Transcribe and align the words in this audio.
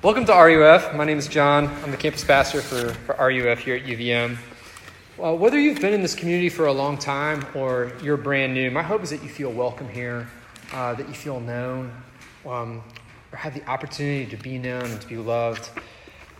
Welcome 0.00 0.26
to 0.26 0.32
RUF. 0.32 0.94
My 0.94 1.04
name 1.04 1.18
is 1.18 1.26
John. 1.26 1.66
I'm 1.82 1.90
the 1.90 1.96
campus 1.96 2.22
pastor 2.22 2.62
for, 2.62 2.94
for 2.94 3.16
RUF 3.16 3.58
here 3.58 3.74
at 3.74 3.82
UVM. 3.82 4.38
Well, 5.16 5.36
whether 5.36 5.58
you've 5.58 5.80
been 5.80 5.92
in 5.92 6.02
this 6.02 6.14
community 6.14 6.50
for 6.50 6.66
a 6.66 6.72
long 6.72 6.98
time 6.98 7.44
or 7.52 7.90
you're 8.00 8.16
brand 8.16 8.54
new, 8.54 8.70
my 8.70 8.84
hope 8.84 9.02
is 9.02 9.10
that 9.10 9.24
you 9.24 9.28
feel 9.28 9.50
welcome 9.50 9.88
here, 9.88 10.28
uh, 10.72 10.94
that 10.94 11.08
you 11.08 11.14
feel 11.14 11.40
known, 11.40 11.90
um, 12.46 12.80
or 13.32 13.38
have 13.38 13.54
the 13.54 13.68
opportunity 13.68 14.24
to 14.26 14.36
be 14.36 14.56
known 14.56 14.84
and 14.84 15.00
to 15.00 15.06
be 15.08 15.16
loved. 15.16 15.68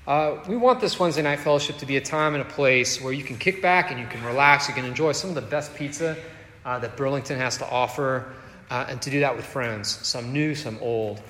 Uh, 0.06 0.36
we 0.48 0.56
want 0.56 0.80
this 0.80 1.00
Wednesday 1.00 1.22
night 1.22 1.40
fellowship 1.40 1.78
to 1.78 1.86
be 1.86 1.96
a 1.96 2.00
time 2.00 2.34
and 2.34 2.42
a 2.42 2.48
place 2.48 3.02
where 3.02 3.12
you 3.12 3.24
can 3.24 3.36
kick 3.36 3.60
back 3.60 3.90
and 3.90 3.98
you 3.98 4.06
can 4.06 4.22
relax, 4.24 4.68
you 4.68 4.74
can 4.74 4.84
enjoy 4.84 5.10
some 5.10 5.30
of 5.30 5.34
the 5.34 5.42
best 5.42 5.74
pizza 5.74 6.16
uh, 6.64 6.78
that 6.78 6.96
Burlington 6.96 7.36
has 7.36 7.58
to 7.58 7.68
offer, 7.68 8.32
uh, 8.70 8.86
and 8.88 9.02
to 9.02 9.10
do 9.10 9.18
that 9.18 9.34
with 9.34 9.44
friends, 9.44 9.88
some 10.06 10.32
new, 10.32 10.54
some 10.54 10.78
old. 10.80 11.20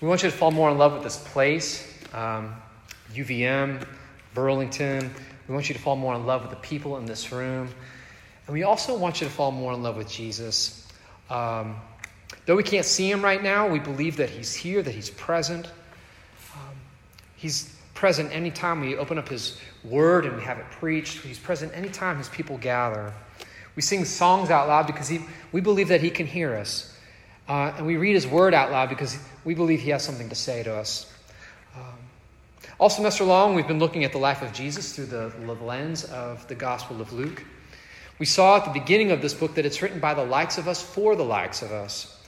We 0.00 0.08
want 0.08 0.22
you 0.22 0.30
to 0.30 0.36
fall 0.36 0.50
more 0.50 0.70
in 0.70 0.78
love 0.78 0.94
with 0.94 1.02
this 1.02 1.18
place, 1.18 1.86
um, 2.14 2.54
UVM, 3.12 3.84
Burlington. 4.32 5.10
We 5.46 5.52
want 5.52 5.68
you 5.68 5.74
to 5.74 5.80
fall 5.80 5.94
more 5.96 6.14
in 6.14 6.24
love 6.24 6.40
with 6.40 6.50
the 6.50 6.56
people 6.56 6.96
in 6.96 7.04
this 7.04 7.30
room. 7.32 7.68
And 8.46 8.54
we 8.54 8.62
also 8.62 8.96
want 8.96 9.20
you 9.20 9.26
to 9.26 9.32
fall 9.32 9.50
more 9.50 9.74
in 9.74 9.82
love 9.82 9.98
with 9.98 10.08
Jesus. 10.08 10.88
Um, 11.28 11.76
though 12.46 12.56
we 12.56 12.62
can't 12.62 12.86
see 12.86 13.10
him 13.10 13.20
right 13.20 13.42
now, 13.42 13.68
we 13.68 13.78
believe 13.78 14.16
that 14.16 14.30
he's 14.30 14.54
here, 14.54 14.80
that 14.80 14.94
he's 14.94 15.10
present. 15.10 15.66
Um, 16.54 16.76
he's 17.36 17.76
present 17.92 18.32
anytime 18.32 18.80
we 18.80 18.96
open 18.96 19.18
up 19.18 19.28
his 19.28 19.60
word 19.84 20.24
and 20.24 20.34
we 20.34 20.42
have 20.44 20.58
it 20.58 20.64
preached. 20.70 21.18
He's 21.18 21.38
present 21.38 21.76
anytime 21.76 22.16
his 22.16 22.30
people 22.30 22.56
gather. 22.56 23.12
We 23.76 23.82
sing 23.82 24.06
songs 24.06 24.48
out 24.48 24.66
loud 24.66 24.86
because 24.86 25.08
he, 25.08 25.20
we 25.52 25.60
believe 25.60 25.88
that 25.88 26.00
he 26.00 26.08
can 26.08 26.26
hear 26.26 26.56
us. 26.56 26.89
Uh, 27.50 27.74
and 27.78 27.84
we 27.84 27.96
read 27.96 28.14
his 28.14 28.28
word 28.28 28.54
out 28.54 28.70
loud 28.70 28.88
because 28.88 29.18
we 29.44 29.54
believe 29.54 29.80
he 29.80 29.90
has 29.90 30.04
something 30.04 30.28
to 30.28 30.36
say 30.36 30.62
to 30.62 30.72
us. 30.72 31.12
Um, 31.74 31.98
all 32.78 32.88
semester 32.88 33.24
long, 33.24 33.56
we've 33.56 33.66
been 33.66 33.80
looking 33.80 34.04
at 34.04 34.12
the 34.12 34.18
life 34.18 34.40
of 34.40 34.52
Jesus 34.52 34.94
through 34.94 35.06
the 35.06 35.32
lens 35.60 36.04
of 36.04 36.46
the 36.46 36.54
Gospel 36.54 37.00
of 37.00 37.12
Luke. 37.12 37.42
We 38.20 38.26
saw 38.26 38.58
at 38.58 38.66
the 38.66 38.70
beginning 38.70 39.10
of 39.10 39.20
this 39.20 39.34
book 39.34 39.56
that 39.56 39.66
it's 39.66 39.82
written 39.82 39.98
by 39.98 40.14
the 40.14 40.24
likes 40.24 40.58
of 40.58 40.68
us 40.68 40.80
for 40.80 41.16
the 41.16 41.24
likes 41.24 41.60
of 41.62 41.72
us, 41.72 42.22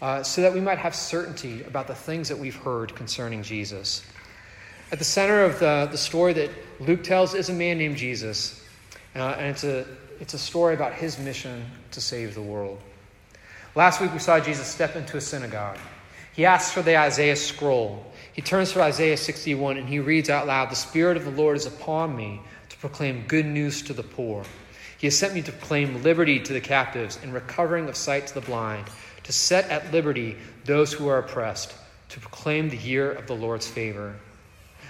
uh, 0.00 0.22
so 0.22 0.42
that 0.42 0.54
we 0.54 0.60
might 0.60 0.78
have 0.78 0.94
certainty 0.94 1.64
about 1.64 1.88
the 1.88 1.96
things 1.96 2.28
that 2.28 2.38
we've 2.38 2.54
heard 2.54 2.94
concerning 2.94 3.42
Jesus. 3.42 4.06
At 4.92 5.00
the 5.00 5.04
center 5.04 5.42
of 5.42 5.58
the, 5.58 5.88
the 5.90 5.98
story 5.98 6.34
that 6.34 6.50
Luke 6.78 7.02
tells 7.02 7.34
is 7.34 7.48
a 7.48 7.52
man 7.52 7.78
named 7.78 7.96
Jesus, 7.96 8.64
uh, 9.16 9.34
and 9.38 9.48
it's 9.48 9.64
a, 9.64 9.84
it's 10.20 10.34
a 10.34 10.38
story 10.38 10.74
about 10.74 10.92
his 10.92 11.18
mission 11.18 11.64
to 11.90 12.00
save 12.00 12.36
the 12.36 12.42
world. 12.42 12.80
Last 13.78 14.00
week 14.00 14.12
we 14.12 14.18
saw 14.18 14.40
Jesus 14.40 14.66
step 14.66 14.96
into 14.96 15.18
a 15.18 15.20
synagogue. 15.20 15.78
He 16.34 16.44
asks 16.44 16.72
for 16.72 16.82
the 16.82 16.98
Isaiah 16.98 17.36
scroll. 17.36 18.04
He 18.32 18.42
turns 18.42 18.72
to 18.72 18.82
Isaiah 18.82 19.16
61 19.16 19.76
and 19.76 19.88
he 19.88 20.00
reads 20.00 20.28
out 20.28 20.48
loud 20.48 20.68
The 20.68 20.74
Spirit 20.74 21.16
of 21.16 21.24
the 21.24 21.30
Lord 21.30 21.56
is 21.56 21.64
upon 21.64 22.16
me 22.16 22.40
to 22.70 22.76
proclaim 22.78 23.28
good 23.28 23.46
news 23.46 23.82
to 23.82 23.92
the 23.92 24.02
poor. 24.02 24.42
He 24.98 25.06
has 25.06 25.16
sent 25.16 25.32
me 25.32 25.42
to 25.42 25.52
proclaim 25.52 26.02
liberty 26.02 26.40
to 26.40 26.52
the 26.52 26.60
captives 26.60 27.20
and 27.22 27.32
recovering 27.32 27.88
of 27.88 27.94
sight 27.94 28.26
to 28.26 28.34
the 28.34 28.40
blind, 28.40 28.88
to 29.22 29.32
set 29.32 29.70
at 29.70 29.92
liberty 29.92 30.36
those 30.64 30.92
who 30.92 31.06
are 31.06 31.18
oppressed, 31.18 31.72
to 32.08 32.18
proclaim 32.18 32.70
the 32.70 32.76
year 32.78 33.12
of 33.12 33.28
the 33.28 33.36
Lord's 33.36 33.68
favor. 33.68 34.16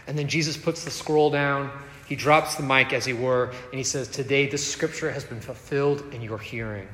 And 0.07 0.17
then 0.17 0.29
Jesus 0.29 0.57
puts 0.57 0.85
the 0.85 0.91
scroll 0.91 1.29
down. 1.29 1.71
He 2.09 2.17
drops 2.17 2.55
the 2.55 2.63
mic, 2.63 2.95
as 2.95 3.05
he 3.05 3.13
were, 3.13 3.53
and 3.71 3.75
he 3.75 3.85
says, 3.85 4.09
Today 4.09 4.47
this 4.47 4.67
scripture 4.67 5.11
has 5.11 5.25
been 5.25 5.43
fulfilled 5.43 6.03
in 6.15 6.23
your 6.23 6.39
hearing. 6.39 6.89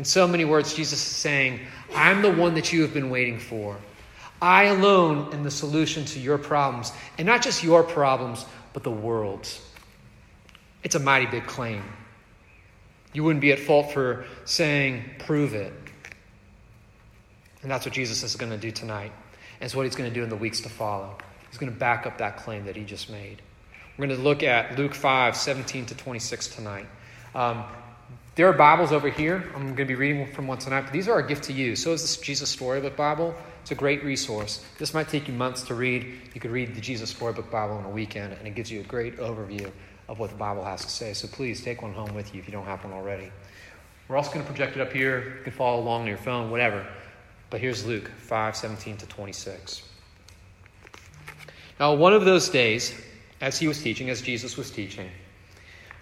In 0.00 0.04
so 0.06 0.26
many 0.26 0.46
words, 0.46 0.72
Jesus 0.72 0.98
is 0.98 1.14
saying, 1.14 1.60
I'm 1.94 2.22
the 2.22 2.32
one 2.32 2.54
that 2.54 2.72
you 2.72 2.80
have 2.80 2.94
been 2.94 3.10
waiting 3.10 3.38
for. 3.38 3.76
I 4.40 4.64
alone 4.64 5.30
am 5.34 5.42
the 5.42 5.50
solution 5.50 6.06
to 6.06 6.18
your 6.18 6.38
problems, 6.38 6.90
and 7.18 7.26
not 7.26 7.42
just 7.42 7.62
your 7.62 7.82
problems, 7.82 8.46
but 8.72 8.82
the 8.82 8.90
world's. 8.90 9.60
It's 10.82 10.94
a 10.94 10.98
mighty 10.98 11.26
big 11.26 11.46
claim. 11.46 11.82
You 13.12 13.24
wouldn't 13.24 13.42
be 13.42 13.52
at 13.52 13.58
fault 13.58 13.92
for 13.92 14.24
saying, 14.46 15.04
prove 15.18 15.52
it. 15.52 15.74
And 17.60 17.70
that's 17.70 17.84
what 17.84 17.92
Jesus 17.92 18.22
is 18.22 18.36
going 18.36 18.52
to 18.52 18.56
do 18.56 18.70
tonight. 18.70 19.12
And 19.60 19.66
it's 19.66 19.74
what 19.74 19.84
he's 19.84 19.96
going 19.96 20.08
to 20.08 20.14
do 20.14 20.22
in 20.22 20.30
the 20.30 20.36
weeks 20.36 20.62
to 20.62 20.70
follow. 20.70 21.18
He's 21.50 21.58
going 21.58 21.70
to 21.70 21.78
back 21.78 22.06
up 22.06 22.16
that 22.16 22.38
claim 22.38 22.64
that 22.64 22.74
he 22.74 22.84
just 22.84 23.10
made. 23.10 23.42
We're 23.98 24.06
going 24.06 24.18
to 24.18 24.24
look 24.24 24.42
at 24.42 24.78
Luke 24.78 24.94
5, 24.94 25.36
17 25.36 25.84
to 25.84 25.94
26 25.94 26.46
tonight. 26.46 26.86
Um, 27.34 27.64
there 28.40 28.48
are 28.48 28.54
Bibles 28.54 28.90
over 28.90 29.10
here. 29.10 29.44
I'm 29.54 29.64
going 29.64 29.76
to 29.76 29.84
be 29.84 29.96
reading 29.96 30.26
from 30.32 30.46
one 30.46 30.56
tonight, 30.56 30.84
but 30.84 30.94
these 30.94 31.08
are 31.08 31.18
a 31.18 31.28
gift 31.28 31.44
to 31.44 31.52
you. 31.52 31.76
So 31.76 31.92
is 31.92 32.00
this 32.00 32.16
Jesus 32.16 32.48
Storybook 32.48 32.96
Bible. 32.96 33.34
It's 33.60 33.70
a 33.70 33.74
great 33.74 34.02
resource. 34.02 34.64
This 34.78 34.94
might 34.94 35.10
take 35.10 35.28
you 35.28 35.34
months 35.34 35.60
to 35.64 35.74
read. 35.74 36.18
You 36.32 36.40
could 36.40 36.50
read 36.50 36.74
the 36.74 36.80
Jesus 36.80 37.10
Storybook 37.10 37.50
Bible 37.50 37.78
in 37.78 37.84
a 37.84 37.90
weekend, 37.90 38.32
and 38.32 38.48
it 38.48 38.54
gives 38.54 38.72
you 38.72 38.80
a 38.80 38.84
great 38.84 39.18
overview 39.18 39.70
of 40.08 40.18
what 40.18 40.30
the 40.30 40.36
Bible 40.36 40.64
has 40.64 40.80
to 40.80 40.88
say. 40.88 41.12
So 41.12 41.28
please 41.28 41.62
take 41.62 41.82
one 41.82 41.92
home 41.92 42.14
with 42.14 42.34
you 42.34 42.40
if 42.40 42.46
you 42.46 42.52
don't 42.52 42.64
have 42.64 42.82
one 42.82 42.94
already. 42.94 43.30
We're 44.08 44.16
also 44.16 44.32
going 44.32 44.42
to 44.42 44.50
project 44.50 44.74
it 44.74 44.80
up 44.80 44.90
here. 44.90 45.34
You 45.36 45.44
can 45.44 45.52
follow 45.52 45.78
along 45.78 46.00
on 46.00 46.06
your 46.06 46.16
phone, 46.16 46.50
whatever. 46.50 46.86
But 47.50 47.60
here's 47.60 47.84
Luke 47.84 48.10
5 48.20 48.56
17 48.56 48.96
to 48.96 49.06
26. 49.06 49.82
Now, 51.78 51.92
one 51.92 52.14
of 52.14 52.24
those 52.24 52.48
days, 52.48 52.98
as 53.42 53.58
he 53.58 53.68
was 53.68 53.82
teaching, 53.82 54.08
as 54.08 54.22
Jesus 54.22 54.56
was 54.56 54.70
teaching, 54.70 55.10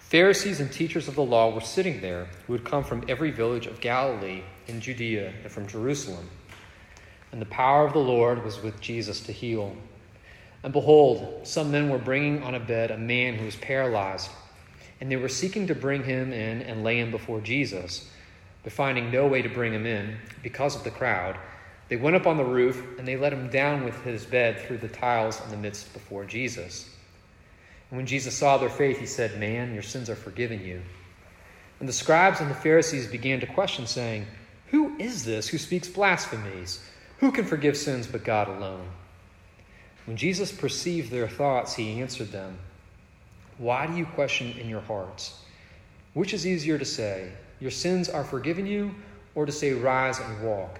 Pharisees 0.09 0.59
and 0.59 0.71
teachers 0.71 1.07
of 1.07 1.13
the 1.13 1.23
law 1.23 1.53
were 1.53 1.61
sitting 1.61 2.01
there 2.01 2.25
who 2.47 2.53
had 2.53 2.65
come 2.65 2.83
from 2.83 3.05
every 3.07 3.29
village 3.29 3.67
of 3.67 3.79
Galilee 3.79 4.41
in 4.65 4.81
Judea 4.81 5.31
and 5.43 5.51
from 5.51 5.67
Jerusalem. 5.67 6.27
And 7.31 7.39
the 7.39 7.45
power 7.45 7.85
of 7.85 7.93
the 7.93 7.99
Lord 7.99 8.43
was 8.43 8.59
with 8.63 8.81
Jesus 8.81 9.21
to 9.21 9.31
heal. 9.31 9.75
And 10.63 10.73
behold, 10.73 11.41
some 11.43 11.69
men 11.69 11.89
were 11.89 11.99
bringing 11.99 12.41
on 12.41 12.55
a 12.55 12.59
bed 12.59 12.89
a 12.89 12.97
man 12.97 13.35
who 13.35 13.45
was 13.45 13.55
paralyzed, 13.57 14.31
and 14.99 15.11
they 15.11 15.15
were 15.15 15.29
seeking 15.29 15.67
to 15.67 15.75
bring 15.75 16.03
him 16.03 16.33
in 16.33 16.63
and 16.63 16.83
lay 16.83 16.97
him 16.97 17.11
before 17.11 17.39
Jesus. 17.39 18.09
But 18.63 18.73
finding 18.73 19.11
no 19.11 19.27
way 19.27 19.43
to 19.43 19.49
bring 19.49 19.75
him 19.75 19.85
in 19.85 20.17
because 20.41 20.75
of 20.75 20.83
the 20.83 20.89
crowd, 20.89 21.37
they 21.87 21.97
went 21.97 22.15
up 22.15 22.25
on 22.25 22.37
the 22.37 22.43
roof 22.43 22.83
and 22.97 23.07
they 23.07 23.15
let 23.15 23.31
him 23.31 23.51
down 23.51 23.85
with 23.85 24.01
his 24.03 24.25
bed 24.25 24.59
through 24.61 24.79
the 24.79 24.87
tiles 24.87 25.39
in 25.45 25.51
the 25.51 25.57
midst 25.57 25.93
before 25.93 26.25
Jesus. 26.25 26.88
And 27.89 27.97
when 27.97 28.05
Jesus 28.05 28.37
saw 28.37 28.57
their 28.57 28.69
faith, 28.69 28.99
he 28.99 29.05
said, 29.05 29.39
Man, 29.39 29.73
your 29.73 29.83
sins 29.83 30.09
are 30.09 30.15
forgiven 30.15 30.63
you. 30.63 30.81
And 31.79 31.87
the 31.87 31.93
scribes 31.93 32.39
and 32.39 32.49
the 32.49 32.55
Pharisees 32.55 33.07
began 33.07 33.39
to 33.39 33.47
question, 33.47 33.87
saying, 33.87 34.27
Who 34.67 34.97
is 34.97 35.25
this 35.25 35.47
who 35.47 35.57
speaks 35.57 35.87
blasphemies? 35.87 36.83
Who 37.19 37.31
can 37.31 37.45
forgive 37.45 37.75
sins 37.75 38.07
but 38.07 38.23
God 38.23 38.47
alone? 38.47 38.87
When 40.05 40.17
Jesus 40.17 40.51
perceived 40.51 41.11
their 41.11 41.27
thoughts, 41.27 41.75
he 41.75 42.01
answered 42.01 42.31
them, 42.31 42.57
Why 43.57 43.87
do 43.87 43.95
you 43.95 44.05
question 44.05 44.51
in 44.57 44.69
your 44.69 44.81
hearts? 44.81 45.39
Which 46.13 46.33
is 46.33 46.47
easier 46.47 46.77
to 46.77 46.85
say, 46.85 47.31
Your 47.59 47.71
sins 47.71 48.09
are 48.09 48.23
forgiven 48.23 48.65
you, 48.65 48.93
or 49.35 49.45
to 49.45 49.51
say, 49.51 49.73
Rise 49.73 50.19
and 50.19 50.43
walk? 50.43 50.79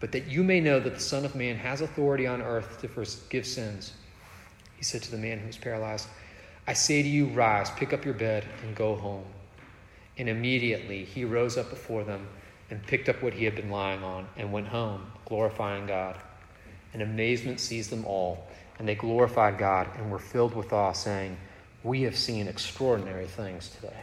But 0.00 0.12
that 0.12 0.26
you 0.26 0.42
may 0.42 0.60
know 0.60 0.80
that 0.80 0.94
the 0.94 1.00
Son 1.00 1.24
of 1.24 1.34
Man 1.34 1.56
has 1.56 1.80
authority 1.80 2.26
on 2.26 2.40
earth 2.40 2.80
to 2.80 2.88
forgive 2.88 3.46
sins. 3.46 3.92
He 4.80 4.84
said 4.84 5.02
to 5.02 5.10
the 5.10 5.18
man 5.18 5.38
who 5.38 5.46
was 5.46 5.58
paralyzed, 5.58 6.08
I 6.66 6.72
say 6.72 7.02
to 7.02 7.08
you, 7.08 7.26
rise, 7.26 7.70
pick 7.70 7.92
up 7.92 8.02
your 8.02 8.14
bed, 8.14 8.46
and 8.62 8.74
go 8.74 8.96
home. 8.96 9.26
And 10.16 10.26
immediately 10.26 11.04
he 11.04 11.26
rose 11.26 11.58
up 11.58 11.68
before 11.68 12.02
them 12.02 12.26
and 12.70 12.82
picked 12.86 13.10
up 13.10 13.22
what 13.22 13.34
he 13.34 13.44
had 13.44 13.54
been 13.54 13.68
lying 13.68 14.02
on 14.02 14.26
and 14.38 14.50
went 14.50 14.68
home, 14.68 15.12
glorifying 15.26 15.86
God. 15.86 16.16
And 16.94 17.02
amazement 17.02 17.60
seized 17.60 17.90
them 17.90 18.06
all, 18.06 18.46
and 18.78 18.88
they 18.88 18.94
glorified 18.94 19.58
God 19.58 19.86
and 19.98 20.10
were 20.10 20.18
filled 20.18 20.54
with 20.54 20.72
awe, 20.72 20.92
saying, 20.92 21.36
We 21.84 22.00
have 22.04 22.16
seen 22.16 22.48
extraordinary 22.48 23.26
things 23.26 23.68
today. 23.68 24.00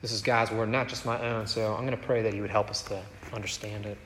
This 0.00 0.10
is 0.10 0.22
God's 0.22 0.50
word, 0.50 0.70
not 0.70 0.88
just 0.88 1.04
my 1.04 1.20
own, 1.20 1.46
so 1.46 1.74
I'm 1.74 1.84
going 1.86 1.98
to 1.98 2.06
pray 2.06 2.22
that 2.22 2.32
He 2.32 2.40
would 2.40 2.50
help 2.50 2.70
us 2.70 2.80
to 2.84 3.02
understand 3.34 3.84
it. 3.84 3.98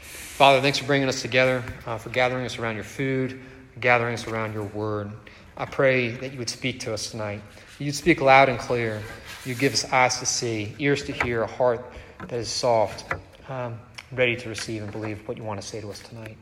Father, 0.00 0.62
thanks 0.62 0.78
for 0.78 0.86
bringing 0.86 1.08
us 1.08 1.20
together, 1.20 1.62
uh, 1.84 1.98
for 1.98 2.08
gathering 2.08 2.46
us 2.46 2.58
around 2.58 2.76
your 2.76 2.84
food 2.84 3.38
gathering 3.80 4.14
us 4.14 4.26
around 4.26 4.52
your 4.52 4.64
word. 4.64 5.10
I 5.56 5.64
pray 5.64 6.10
that 6.10 6.32
you 6.32 6.38
would 6.38 6.50
speak 6.50 6.80
to 6.80 6.94
us 6.94 7.10
tonight. 7.10 7.42
You'd 7.78 7.94
speak 7.94 8.20
loud 8.20 8.48
and 8.48 8.58
clear. 8.58 9.02
You 9.44 9.54
give 9.54 9.72
us 9.72 9.84
eyes 9.92 10.18
to 10.20 10.26
see, 10.26 10.74
ears 10.78 11.04
to 11.04 11.12
hear, 11.12 11.42
a 11.42 11.46
heart 11.46 11.84
that 12.20 12.32
is 12.32 12.48
soft, 12.48 13.12
um, 13.48 13.78
ready 14.12 14.36
to 14.36 14.48
receive 14.48 14.82
and 14.82 14.92
believe 14.92 15.26
what 15.26 15.36
you 15.36 15.42
want 15.42 15.60
to 15.60 15.66
say 15.66 15.80
to 15.80 15.90
us 15.90 15.98
tonight. 16.00 16.36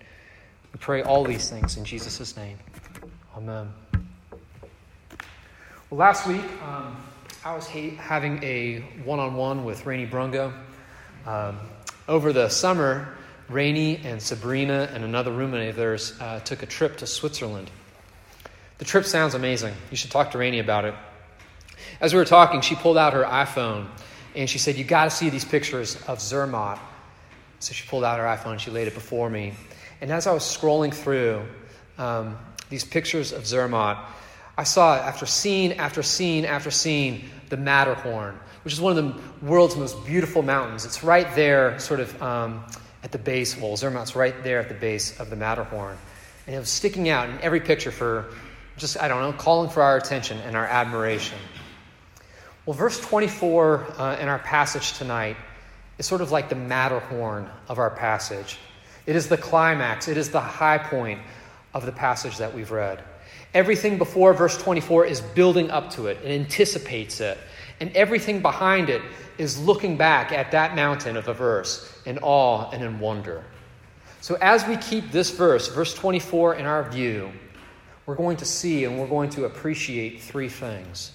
We 0.73 0.79
pray 0.79 1.03
all 1.03 1.25
these 1.25 1.49
things 1.49 1.77
in 1.77 1.85
Jesus' 1.85 2.37
name. 2.37 2.59
Amen. 3.37 3.73
Well, 5.89 5.99
last 5.99 6.27
week, 6.27 6.45
um, 6.63 6.97
I 7.45 7.55
was 7.55 7.67
ha- 7.67 7.97
having 7.97 8.43
a 8.45 8.81
one 9.03 9.19
on 9.19 9.35
one 9.35 9.65
with 9.65 9.87
Rainey 9.87 10.07
Brungo. 10.07 10.53
Um, 11.27 11.59
over 12.07 12.33
the 12.33 12.49
summer, 12.49 13.17
Rainey 13.51 14.01
and 14.05 14.23
Sabrina 14.23 14.89
and 14.95 15.03
another 15.03 15.33
roommate 15.33 15.71
of 15.71 15.77
theirs 15.77 16.17
uh, 16.21 16.39
took 16.41 16.63
a 16.63 16.67
trip 16.67 16.99
to 16.99 17.07
Switzerland. 17.07 17.69
The 18.79 18.85
trip 18.85 19.05
sounds 19.05 19.35
amazing. 19.35 19.75
You 19.91 19.97
should 19.97 20.13
talk 20.13 20.31
to 20.31 20.39
Rainey 20.39 20.61
about 20.61 20.85
it. 20.85 20.95
As 22.01 22.15
we 22.15 22.19
were 22.21 22.25
talking, 22.25 22.61
she 22.61 22.77
pulled 22.77 22.97
out 22.97 23.13
her 23.13 23.25
iPhone 23.25 23.89
and 24.37 24.49
she 24.49 24.59
said, 24.59 24.77
You 24.77 24.85
got 24.85 25.05
to 25.05 25.11
see 25.11 25.31
these 25.31 25.45
pictures 25.45 26.01
of 26.07 26.21
Zermatt. 26.21 26.79
So 27.59 27.75
she 27.75 27.87
pulled 27.89 28.05
out 28.05 28.19
her 28.19 28.25
iPhone 28.25 28.53
and 28.53 28.61
she 28.61 28.71
laid 28.71 28.87
it 28.87 28.95
before 28.95 29.29
me. 29.29 29.55
And 30.01 30.13
as 30.13 30.29
I 30.29 30.33
was 30.33 30.45
scrolling 30.45 30.95
through 30.95 31.43
um, 31.99 32.39
these 32.69 32.85
pictures 32.85 33.33
of 33.33 33.47
Zermatt, 33.47 33.99
I 34.57 34.63
saw 34.63 34.95
after 34.95 35.27
scene 35.27 35.73
after 35.73 36.03
scene 36.03 36.45
after 36.45 36.71
scene 36.71 37.29
the 37.49 37.57
Matterhorn, 37.57 38.39
which 38.63 38.73
is 38.73 38.81
one 38.81 38.97
of 38.97 39.05
the 39.05 39.47
world's 39.47 39.77
most 39.77 40.07
beautiful 40.07 40.43
mountains. 40.43 40.85
It's 40.85 41.03
right 41.03 41.35
there, 41.35 41.79
sort 41.81 41.99
of 42.01 42.23
um, 42.23 42.65
at 43.03 43.13
the 43.13 43.19
base. 43.19 43.57
Well, 43.57 43.77
Zermatt's 43.77 44.15
right 44.15 44.35
there 44.43 44.61
at 44.61 44.69
the 44.69 44.75
base 44.75 45.19
of 45.19 45.31
the 45.31 45.37
Matterhorn. 45.37 45.97
And 46.47 46.57
it 46.57 46.59
was 46.59 46.69
sticking 46.69 47.09
out 47.09 47.29
in 47.29 47.39
every 47.41 47.61
picture 47.61 47.91
for 47.91 48.33
just, 48.77 49.01
I 49.01 49.09
don't 49.09 49.21
know, 49.21 49.33
calling 49.33 49.71
for 49.71 49.83
our 49.83 49.97
attention 49.97 50.39
and 50.39 50.57
our 50.57 50.67
admiration. 50.67 51.39
Well, 52.67 52.75
verse 52.75 53.01
24 53.01 53.87
uh, 53.99 54.17
in 54.21 54.29
our 54.29 54.39
passage 54.39 54.93
tonight 54.95 55.37
is 55.99 56.07
sort 56.07 56.21
of 56.21 56.31
like 56.31 56.49
the 56.49 56.55
Matterhorn 56.55 57.49
of 57.69 57.79
our 57.79 57.91
passage. 57.91 58.59
It 59.07 59.17
is 59.17 59.29
the 59.29 59.37
climax, 59.37 60.09
it 60.09 60.17
is 60.17 60.31
the 60.31 60.41
high 60.41 60.79
point 60.79 61.21
of 61.75 61.87
the 61.87 61.93
passage 61.93 62.39
that 62.39 62.55
we've 62.55 62.71
read. 62.71 63.03
Everything 63.55 63.99
before 63.99 64.33
verse 64.33 64.57
24 64.57 65.07
is 65.07 65.21
building 65.21 65.71
up 65.71 65.91
to 65.91 66.07
it, 66.07 66.19
it 66.25 66.31
anticipates 66.31 67.21
it. 67.21 67.39
And 67.81 67.95
everything 67.97 68.43
behind 68.43 68.91
it 68.91 69.03
is 69.41 69.59
looking 69.59 69.97
back 69.97 70.33
at 70.33 70.51
that 70.51 70.77
mountain 70.77 71.17
of 71.17 71.27
a 71.27 71.33
verse 71.33 71.91
in 72.05 72.19
awe 72.19 72.71
and 72.71 72.85
in 72.85 73.01
wonder. 73.01 73.43
So, 74.21 74.37
as 74.43 74.67
we 74.67 74.77
keep 74.77 75.11
this 75.11 75.31
verse, 75.31 75.69
verse 75.69 75.95
24, 75.95 76.57
in 76.57 76.67
our 76.67 76.89
view, 76.91 77.33
we're 78.05 78.17
going 78.17 78.37
to 78.37 78.45
see 78.45 78.85
and 78.85 78.99
we're 78.99 79.09
going 79.09 79.31
to 79.31 79.47
appreciate 79.47 80.21
three 80.21 80.51
things. 80.51 81.13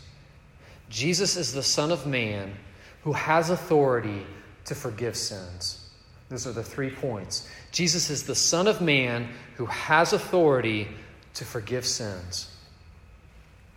Jesus 0.89 1.37
is 1.37 1.53
the 1.53 1.61
Son 1.61 1.91
of 1.91 2.07
Man 2.07 2.55
who 3.03 3.13
has 3.13 3.51
authority 3.51 4.25
to 4.65 4.73
forgive 4.73 5.15
sins. 5.15 5.87
Those 6.29 6.47
are 6.47 6.51
the 6.51 6.63
three 6.63 6.89
points. 6.89 7.47
Jesus 7.71 8.09
is 8.09 8.23
the 8.23 8.33
Son 8.33 8.67
of 8.67 8.81
Man 8.81 9.29
who 9.55 9.67
has 9.67 10.13
authority 10.13 10.87
to 11.35 11.45
forgive 11.45 11.85
sins. 11.85 12.51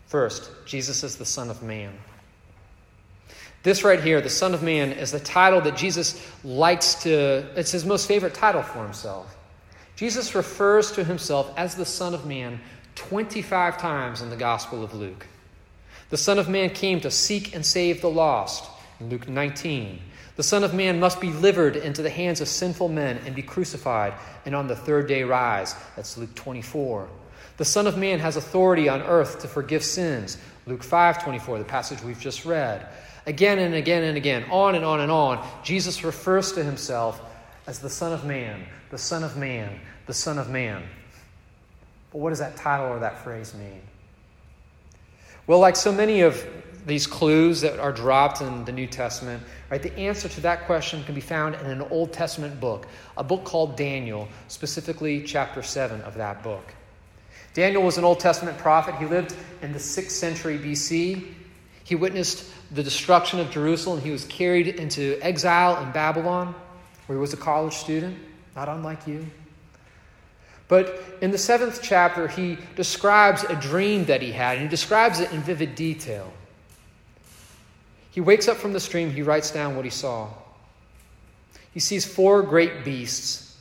First, 0.06 0.50
Jesus 0.64 1.04
is 1.04 1.16
the 1.16 1.26
Son 1.26 1.50
of 1.50 1.62
Man. 1.62 1.92
This 3.62 3.82
right 3.82 4.00
here, 4.00 4.20
the 4.20 4.30
Son 4.30 4.54
of 4.54 4.62
Man, 4.62 4.92
is 4.92 5.10
the 5.10 5.20
title 5.20 5.60
that 5.62 5.76
Jesus 5.76 6.24
likes 6.44 6.94
to, 7.02 7.46
it's 7.56 7.72
his 7.72 7.84
most 7.84 8.06
favorite 8.06 8.34
title 8.34 8.62
for 8.62 8.84
himself. 8.84 9.36
Jesus 9.96 10.34
refers 10.34 10.92
to 10.92 11.02
himself 11.02 11.52
as 11.56 11.74
the 11.74 11.84
Son 11.84 12.14
of 12.14 12.24
Man 12.24 12.60
25 12.94 13.78
times 13.78 14.22
in 14.22 14.30
the 14.30 14.36
Gospel 14.36 14.84
of 14.84 14.94
Luke. 14.94 15.26
The 16.10 16.16
Son 16.16 16.38
of 16.38 16.48
Man 16.48 16.70
came 16.70 17.00
to 17.00 17.10
seek 17.10 17.54
and 17.54 17.66
save 17.66 18.00
the 18.00 18.10
lost, 18.10 18.70
in 19.00 19.10
Luke 19.10 19.28
19. 19.28 20.00
The 20.36 20.42
Son 20.42 20.62
of 20.62 20.72
Man 20.72 21.00
must 21.00 21.20
be 21.20 21.30
delivered 21.30 21.76
into 21.76 22.00
the 22.00 22.10
hands 22.10 22.40
of 22.40 22.48
sinful 22.48 22.88
men 22.88 23.18
and 23.26 23.34
be 23.34 23.42
crucified, 23.42 24.14
and 24.46 24.54
on 24.54 24.68
the 24.68 24.76
third 24.76 25.08
day 25.08 25.24
rise. 25.24 25.74
That's 25.96 26.16
Luke 26.16 26.34
24. 26.36 27.08
The 27.56 27.64
Son 27.64 27.88
of 27.88 27.98
Man 27.98 28.20
has 28.20 28.36
authority 28.36 28.88
on 28.88 29.02
earth 29.02 29.40
to 29.40 29.48
forgive 29.48 29.82
sins, 29.82 30.38
Luke 30.66 30.84
5 30.84 31.22
24, 31.22 31.58
the 31.58 31.64
passage 31.64 32.02
we've 32.02 32.20
just 32.20 32.44
read. 32.44 32.86
Again 33.26 33.58
and 33.58 33.74
again 33.74 34.04
and 34.04 34.16
again, 34.16 34.44
on 34.50 34.74
and 34.74 34.84
on 34.84 35.00
and 35.00 35.10
on, 35.10 35.46
Jesus 35.62 36.04
refers 36.04 36.52
to 36.52 36.64
himself 36.64 37.20
as 37.66 37.78
the 37.78 37.90
Son 37.90 38.12
of 38.12 38.24
Man, 38.24 38.64
the 38.90 38.98
Son 38.98 39.22
of 39.22 39.36
Man, 39.36 39.78
the 40.06 40.14
Son 40.14 40.38
of 40.38 40.48
Man. 40.48 40.82
But 42.10 42.18
what 42.18 42.30
does 42.30 42.38
that 42.38 42.56
title 42.56 42.86
or 42.86 42.98
that 43.00 43.22
phrase 43.22 43.54
mean? 43.54 43.82
Well, 45.46 45.58
like 45.58 45.76
so 45.76 45.92
many 45.92 46.22
of 46.22 46.46
these 46.86 47.06
clues 47.06 47.60
that 47.60 47.78
are 47.78 47.92
dropped 47.92 48.40
in 48.40 48.64
the 48.64 48.72
New 48.72 48.86
Testament, 48.86 49.42
right, 49.70 49.82
the 49.82 49.96
answer 49.98 50.28
to 50.28 50.40
that 50.40 50.64
question 50.64 51.04
can 51.04 51.14
be 51.14 51.20
found 51.20 51.54
in 51.56 51.66
an 51.66 51.82
Old 51.82 52.12
Testament 52.12 52.58
book, 52.60 52.86
a 53.16 53.24
book 53.24 53.44
called 53.44 53.76
Daniel, 53.76 54.28
specifically 54.48 55.22
chapter 55.22 55.62
7 55.62 56.00
of 56.02 56.14
that 56.14 56.42
book. 56.42 56.74
Daniel 57.54 57.82
was 57.82 57.98
an 57.98 58.04
Old 58.04 58.20
Testament 58.20 58.56
prophet. 58.58 58.94
He 58.96 59.06
lived 59.06 59.34
in 59.62 59.72
the 59.72 59.78
6th 59.78 60.10
century 60.10 60.58
BC. 60.58 61.34
He 61.88 61.94
witnessed 61.94 62.44
the 62.70 62.82
destruction 62.82 63.40
of 63.40 63.50
Jerusalem. 63.50 64.02
He 64.02 64.10
was 64.10 64.26
carried 64.26 64.68
into 64.68 65.18
exile 65.22 65.82
in 65.82 65.90
Babylon, 65.90 66.54
where 67.06 67.16
he 67.16 67.20
was 67.20 67.32
a 67.32 67.38
college 67.38 67.72
student, 67.72 68.18
not 68.54 68.68
unlike 68.68 69.06
you. 69.06 69.24
But 70.68 71.02
in 71.22 71.30
the 71.30 71.38
seventh 71.38 71.80
chapter, 71.82 72.28
he 72.28 72.58
describes 72.76 73.42
a 73.44 73.56
dream 73.56 74.04
that 74.04 74.20
he 74.20 74.32
had, 74.32 74.58
and 74.58 74.64
he 74.64 74.68
describes 74.68 75.20
it 75.20 75.32
in 75.32 75.40
vivid 75.40 75.76
detail. 75.76 76.30
He 78.10 78.20
wakes 78.20 78.48
up 78.48 78.58
from 78.58 78.74
the 78.74 78.80
dream, 78.80 79.10
he 79.10 79.22
writes 79.22 79.50
down 79.50 79.74
what 79.74 79.86
he 79.86 79.90
saw. 79.90 80.28
He 81.72 81.80
sees 81.80 82.04
four 82.04 82.42
great 82.42 82.84
beasts, 82.84 83.56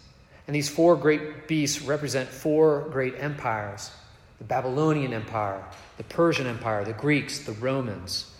and 0.47 0.53
these 0.53 0.67
four 0.67 0.97
great 0.97 1.47
beasts 1.47 1.81
represent 1.81 2.27
four 2.27 2.89
great 2.91 3.13
empires 3.19 3.89
the 4.37 4.43
Babylonian 4.43 5.13
Empire, 5.13 5.63
the 5.97 6.03
Persian 6.03 6.47
Empire, 6.47 6.85
the 6.85 6.93
Greeks, 6.93 7.39
the 7.39 7.53
Romans. 7.53 8.31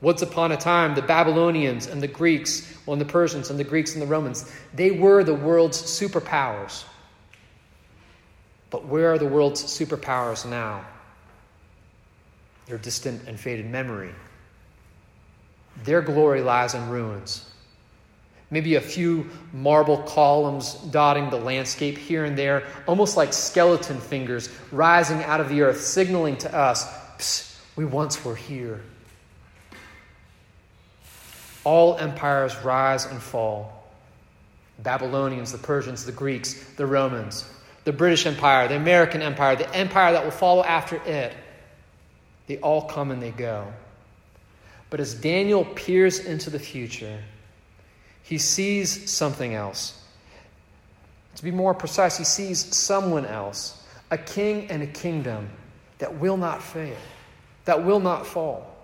Once 0.00 0.22
upon 0.22 0.52
a 0.52 0.56
time, 0.56 0.94
the 0.94 1.02
Babylonians 1.02 1.86
and 1.86 2.02
the 2.02 2.08
Greeks, 2.08 2.76
well, 2.84 2.92
and 2.92 3.00
the 3.00 3.10
Persians 3.10 3.50
and 3.50 3.58
the 3.58 3.64
Greeks 3.64 3.94
and 3.94 4.02
the 4.02 4.06
Romans, 4.06 4.50
they 4.74 4.90
were 4.90 5.24
the 5.24 5.34
world's 5.34 5.80
superpowers. 5.80 6.84
But 8.70 8.86
where 8.86 9.12
are 9.12 9.18
the 9.18 9.26
world's 9.26 9.62
superpowers 9.62 10.48
now? 10.48 10.84
They're 12.66 12.78
distant 12.78 13.28
and 13.28 13.38
faded 13.38 13.70
memory. 13.70 14.10
Their 15.84 16.02
glory 16.02 16.40
lies 16.40 16.74
in 16.74 16.88
ruins. 16.88 17.50
Maybe 18.50 18.74
a 18.74 18.80
few 18.80 19.28
marble 19.52 19.98
columns 20.02 20.74
dotting 20.74 21.30
the 21.30 21.38
landscape 21.38 21.96
here 21.96 22.24
and 22.24 22.36
there, 22.36 22.64
almost 22.86 23.16
like 23.16 23.32
skeleton 23.32 23.98
fingers 23.98 24.50
rising 24.70 25.22
out 25.24 25.40
of 25.40 25.48
the 25.48 25.62
earth, 25.62 25.80
signaling 25.80 26.36
to 26.38 26.54
us, 26.54 26.86
Psst, 27.18 27.58
we 27.76 27.84
once 27.84 28.24
were 28.24 28.36
here. 28.36 28.80
All 31.64 31.96
empires 31.96 32.54
rise 32.62 33.06
and 33.06 33.20
fall. 33.20 33.88
The 34.76 34.82
Babylonians, 34.82 35.50
the 35.50 35.58
Persians, 35.58 36.04
the 36.04 36.12
Greeks, 36.12 36.62
the 36.76 36.86
Romans, 36.86 37.48
the 37.84 37.92
British 37.92 38.26
Empire, 38.26 38.68
the 38.68 38.76
American 38.76 39.22
Empire, 39.22 39.56
the 39.56 39.74
empire 39.74 40.12
that 40.12 40.22
will 40.22 40.30
follow 40.30 40.62
after 40.64 40.96
it. 41.06 41.32
They 42.46 42.58
all 42.58 42.82
come 42.82 43.10
and 43.10 43.22
they 43.22 43.30
go. 43.30 43.72
But 44.90 45.00
as 45.00 45.14
Daniel 45.14 45.64
peers 45.64 46.20
into 46.20 46.50
the 46.50 46.58
future, 46.58 47.18
he 48.24 48.38
sees 48.38 49.10
something 49.10 49.54
else. 49.54 50.02
To 51.36 51.44
be 51.44 51.50
more 51.50 51.74
precise, 51.74 52.16
he 52.16 52.24
sees 52.24 52.74
someone 52.74 53.26
else, 53.26 53.86
a 54.10 54.18
king 54.18 54.70
and 54.70 54.82
a 54.82 54.86
kingdom 54.86 55.50
that 55.98 56.18
will 56.18 56.38
not 56.38 56.62
fail, 56.62 56.96
that 57.66 57.84
will 57.84 58.00
not 58.00 58.26
fall. 58.26 58.74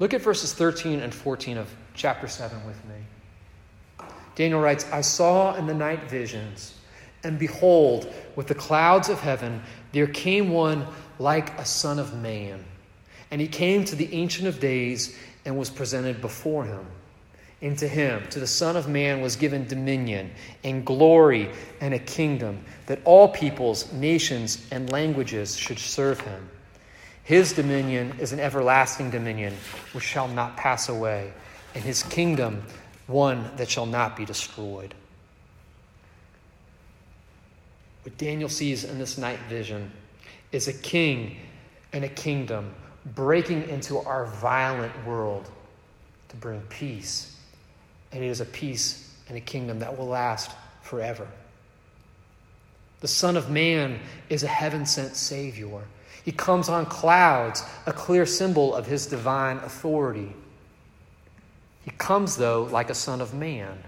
Look 0.00 0.12
at 0.12 0.22
verses 0.22 0.52
13 0.52 1.00
and 1.00 1.14
14 1.14 1.56
of 1.56 1.72
chapter 1.94 2.26
7 2.26 2.66
with 2.66 2.82
me. 2.86 4.06
Daniel 4.34 4.60
writes, 4.60 4.86
I 4.90 5.02
saw 5.02 5.54
in 5.54 5.66
the 5.66 5.74
night 5.74 6.04
visions, 6.04 6.74
and 7.22 7.38
behold, 7.38 8.12
with 8.34 8.48
the 8.48 8.54
clouds 8.54 9.08
of 9.08 9.20
heaven, 9.20 9.62
there 9.92 10.06
came 10.08 10.50
one 10.50 10.86
like 11.18 11.56
a 11.58 11.64
son 11.64 11.98
of 11.98 12.16
man. 12.16 12.64
And 13.30 13.40
he 13.40 13.46
came 13.46 13.84
to 13.84 13.94
the 13.94 14.12
Ancient 14.12 14.48
of 14.48 14.58
Days 14.58 15.16
and 15.44 15.56
was 15.56 15.70
presented 15.70 16.20
before 16.20 16.64
him. 16.64 16.86
And 17.62 17.76
to 17.78 17.86
him, 17.86 18.26
to 18.30 18.40
the 18.40 18.46
Son 18.46 18.76
of 18.76 18.88
Man, 18.88 19.20
was 19.20 19.36
given 19.36 19.66
dominion 19.66 20.30
and 20.64 20.84
glory 20.84 21.50
and 21.80 21.92
a 21.92 21.98
kingdom 21.98 22.64
that 22.86 23.00
all 23.04 23.28
peoples, 23.28 23.92
nations, 23.92 24.66
and 24.70 24.90
languages 24.90 25.56
should 25.56 25.78
serve 25.78 26.20
him. 26.20 26.48
His 27.22 27.52
dominion 27.52 28.14
is 28.18 28.32
an 28.32 28.40
everlasting 28.40 29.10
dominion 29.10 29.54
which 29.92 30.04
shall 30.04 30.26
not 30.26 30.56
pass 30.56 30.88
away, 30.88 31.32
and 31.74 31.84
his 31.84 32.02
kingdom 32.04 32.62
one 33.06 33.50
that 33.56 33.68
shall 33.68 33.86
not 33.86 34.16
be 34.16 34.24
destroyed. 34.24 34.94
What 38.04 38.16
Daniel 38.16 38.48
sees 38.48 38.84
in 38.84 38.98
this 38.98 39.18
night 39.18 39.38
vision 39.48 39.92
is 40.52 40.68
a 40.68 40.72
king 40.72 41.36
and 41.92 42.04
a 42.04 42.08
kingdom 42.08 42.74
breaking 43.14 43.68
into 43.68 43.98
our 43.98 44.26
violent 44.26 44.92
world 45.06 45.50
to 46.30 46.36
bring 46.36 46.60
peace. 46.62 47.36
And 48.12 48.24
it 48.24 48.28
is 48.28 48.40
a 48.40 48.46
peace 48.46 49.14
and 49.28 49.36
a 49.36 49.40
kingdom 49.40 49.78
that 49.80 49.96
will 49.96 50.08
last 50.08 50.50
forever. 50.82 51.26
The 53.00 53.08
Son 53.08 53.36
of 53.36 53.50
Man 53.50 53.98
is 54.28 54.42
a 54.42 54.48
heaven 54.48 54.84
sent 54.84 55.16
Savior. 55.16 55.82
He 56.24 56.32
comes 56.32 56.68
on 56.68 56.86
clouds, 56.86 57.62
a 57.86 57.92
clear 57.92 58.26
symbol 58.26 58.74
of 58.74 58.86
his 58.86 59.06
divine 59.06 59.56
authority. 59.58 60.34
He 61.84 61.90
comes, 61.92 62.36
though, 62.36 62.64
like 62.64 62.90
a 62.90 62.94
Son 62.94 63.20
of 63.20 63.32
Man, 63.32 63.78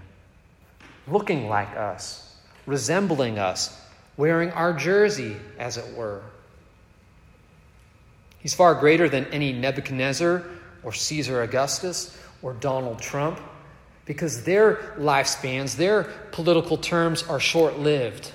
looking 1.07 1.47
like 1.47 1.75
us, 1.75 2.35
resembling 2.65 3.37
us, 3.37 3.79
wearing 4.17 4.49
our 4.51 4.73
jersey, 4.73 5.35
as 5.59 5.77
it 5.77 5.95
were. 5.95 6.23
He's 8.39 8.53
far 8.53 8.75
greater 8.75 9.07
than 9.07 9.25
any 9.25 9.53
Nebuchadnezzar 9.53 10.43
or 10.83 10.91
Caesar 10.91 11.43
Augustus 11.43 12.17
or 12.41 12.53
Donald 12.53 12.99
Trump. 12.99 13.39
Because 14.05 14.43
their 14.43 14.75
lifespans, 14.97 15.75
their 15.75 16.03
political 16.31 16.77
terms 16.77 17.23
are 17.23 17.39
short 17.39 17.79
lived. 17.79 18.31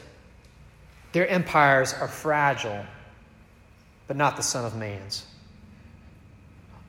Their 1.12 1.28
empires 1.28 1.92
are 1.94 2.08
fragile, 2.08 2.84
but 4.06 4.16
not 4.16 4.36
the 4.36 4.42
Son 4.42 4.64
of 4.64 4.76
Man's. 4.76 5.26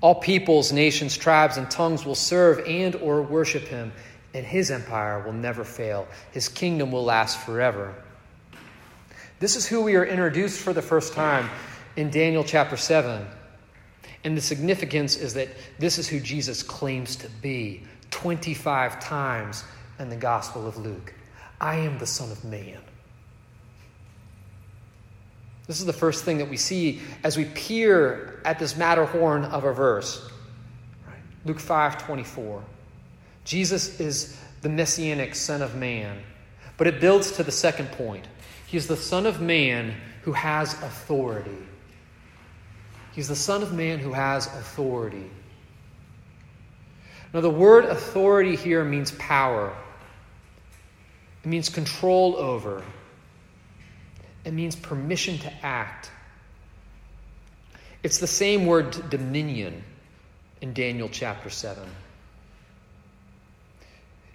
All 0.01 0.15
peoples, 0.15 0.71
nations, 0.71 1.17
tribes, 1.17 1.57
and 1.57 1.69
tongues 1.69 2.05
will 2.05 2.15
serve 2.15 2.65
and 2.65 2.95
or 2.95 3.21
worship 3.21 3.63
him, 3.63 3.91
and 4.33 4.45
his 4.45 4.71
empire 4.71 5.23
will 5.23 5.33
never 5.33 5.65
fail. 5.65 6.07
His 6.31 6.47
kingdom 6.47 6.91
will 6.91 7.03
last 7.03 7.39
forever. 7.39 7.93
This 9.39 9.55
is 9.55 9.67
who 9.67 9.81
we 9.81 9.95
are 9.95 10.05
introduced 10.05 10.61
for 10.61 10.71
the 10.71 10.81
first 10.81 11.13
time 11.13 11.49
in 11.95 12.09
Daniel 12.09 12.43
chapter 12.43 12.77
7. 12.77 13.25
And 14.23 14.37
the 14.37 14.41
significance 14.41 15.15
is 15.15 15.33
that 15.35 15.49
this 15.79 15.97
is 15.97 16.07
who 16.07 16.19
Jesus 16.19 16.61
claims 16.63 17.15
to 17.17 17.29
be 17.41 17.83
25 18.11 18.99
times 18.99 19.63
in 19.99 20.09
the 20.09 20.15
Gospel 20.15 20.67
of 20.67 20.77
Luke. 20.77 21.13
I 21.61 21.75
am 21.77 21.97
the 21.97 22.05
Son 22.07 22.31
of 22.31 22.43
Man. 22.43 22.79
This 25.67 25.79
is 25.79 25.85
the 25.85 25.93
first 25.93 26.25
thing 26.25 26.39
that 26.39 26.49
we 26.49 26.57
see 26.57 26.99
as 27.23 27.37
we 27.37 27.45
peer 27.45 28.41
at 28.43 28.57
this 28.57 28.75
Matterhorn 28.75 29.45
of 29.45 29.65
a 29.65 29.73
verse. 29.73 30.27
Luke 31.45 31.59
5 31.59 32.03
24. 32.03 32.63
Jesus 33.45 33.99
is 33.99 34.39
the 34.61 34.69
messianic 34.69 35.35
Son 35.35 35.61
of 35.61 35.75
Man. 35.75 36.21
But 36.77 36.87
it 36.87 36.99
builds 36.99 37.31
to 37.33 37.43
the 37.43 37.51
second 37.51 37.91
point. 37.91 38.25
He 38.65 38.77
is 38.77 38.87
the 38.87 38.97
Son 38.97 39.25
of 39.25 39.41
Man 39.41 39.93
who 40.23 40.31
has 40.31 40.73
authority. 40.81 41.57
He's 43.11 43.27
the 43.27 43.35
Son 43.35 43.61
of 43.61 43.73
Man 43.73 43.99
who 43.99 44.13
has 44.13 44.47
authority. 44.47 45.29
Now, 47.33 47.41
the 47.41 47.49
word 47.49 47.85
authority 47.85 48.55
here 48.55 48.83
means 48.83 49.11
power, 49.11 49.75
it 51.43 51.47
means 51.47 51.69
control 51.69 52.35
over, 52.37 52.83
it 54.43 54.53
means 54.53 54.75
permission 54.75 55.37
to 55.39 55.53
act. 55.63 56.11
It's 58.01 58.19
the 58.19 58.27
same 58.27 58.65
word 58.65 59.09
dominion 59.09 59.83
in 60.61 60.73
Daniel 60.73 61.09
chapter 61.11 61.49
7. 61.49 61.83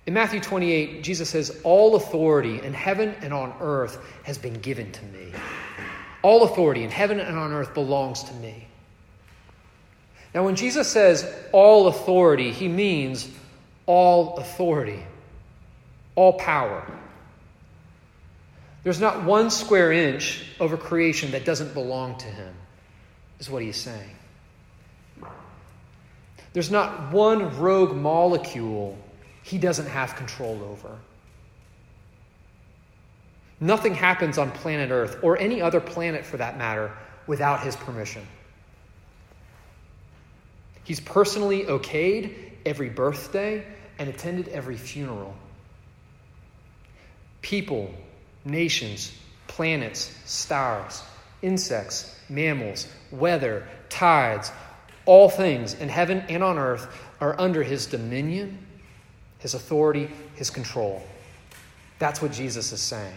In 0.06 0.12
Matthew 0.12 0.40
28, 0.40 1.02
Jesus 1.02 1.30
says, 1.30 1.60
All 1.64 1.96
authority 1.96 2.60
in 2.60 2.74
heaven 2.74 3.14
and 3.22 3.32
on 3.32 3.54
earth 3.60 3.98
has 4.24 4.36
been 4.36 4.54
given 4.54 4.92
to 4.92 5.04
me. 5.06 5.32
All 6.22 6.42
authority 6.44 6.84
in 6.84 6.90
heaven 6.90 7.20
and 7.20 7.38
on 7.38 7.52
earth 7.52 7.72
belongs 7.72 8.22
to 8.24 8.34
me. 8.34 8.66
Now, 10.34 10.44
when 10.44 10.56
Jesus 10.56 10.88
says 10.88 11.32
all 11.52 11.86
authority, 11.86 12.50
he 12.50 12.66
means 12.66 13.28
all 13.86 14.36
authority, 14.38 15.00
all 16.16 16.32
power. 16.32 16.84
There's 18.82 19.00
not 19.00 19.24
one 19.24 19.50
square 19.50 19.92
inch 19.92 20.44
over 20.58 20.76
creation 20.76 21.30
that 21.30 21.44
doesn't 21.44 21.72
belong 21.72 22.18
to 22.18 22.26
him, 22.26 22.54
is 23.38 23.48
what 23.48 23.62
he's 23.62 23.76
saying. 23.76 24.10
There's 26.52 26.70
not 26.70 27.12
one 27.12 27.58
rogue 27.58 27.96
molecule 27.96 28.98
he 29.42 29.58
doesn't 29.58 29.86
have 29.86 30.16
control 30.16 30.62
over. 30.64 30.96
Nothing 33.60 33.94
happens 33.94 34.36
on 34.36 34.50
planet 34.50 34.90
Earth, 34.90 35.18
or 35.22 35.38
any 35.38 35.62
other 35.62 35.80
planet 35.80 36.24
for 36.24 36.38
that 36.38 36.58
matter, 36.58 36.90
without 37.26 37.62
his 37.62 37.76
permission. 37.76 38.26
He's 40.84 41.00
personally 41.00 41.64
okayed 41.64 42.34
every 42.64 42.90
birthday 42.90 43.64
and 43.98 44.08
attended 44.08 44.48
every 44.48 44.76
funeral. 44.76 45.34
People, 47.42 47.92
nations, 48.44 49.16
planets, 49.48 50.14
stars, 50.24 51.02
insects, 51.42 52.18
mammals, 52.28 52.86
weather, 53.10 53.66
tides, 53.88 54.50
all 55.06 55.28
things 55.28 55.74
in 55.74 55.88
heaven 55.88 56.24
and 56.28 56.42
on 56.42 56.58
earth 56.58 56.86
are 57.20 57.38
under 57.38 57.62
his 57.62 57.86
dominion, 57.86 58.58
his 59.38 59.54
authority, 59.54 60.10
his 60.34 60.50
control. 60.50 61.02
That's 61.98 62.20
what 62.20 62.32
Jesus 62.32 62.72
is 62.72 62.80
saying. 62.80 63.16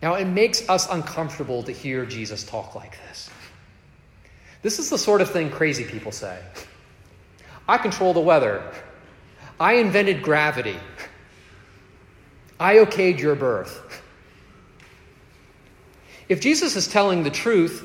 Now, 0.00 0.14
it 0.14 0.26
makes 0.26 0.68
us 0.68 0.88
uncomfortable 0.90 1.62
to 1.64 1.72
hear 1.72 2.06
Jesus 2.06 2.44
talk 2.44 2.74
like 2.74 2.96
this. 3.08 3.30
This 4.62 4.78
is 4.78 4.90
the 4.90 4.98
sort 4.98 5.20
of 5.20 5.30
thing 5.30 5.50
crazy 5.50 5.84
people 5.84 6.12
say. 6.12 6.38
I 7.68 7.78
control 7.78 8.14
the 8.14 8.20
weather. 8.20 8.62
I 9.60 9.74
invented 9.74 10.22
gravity. 10.22 10.78
I 12.58 12.76
okayed 12.76 13.18
your 13.18 13.34
birth. 13.34 14.02
If 16.28 16.40
Jesus 16.40 16.76
is 16.76 16.88
telling 16.88 17.22
the 17.22 17.30
truth, 17.30 17.84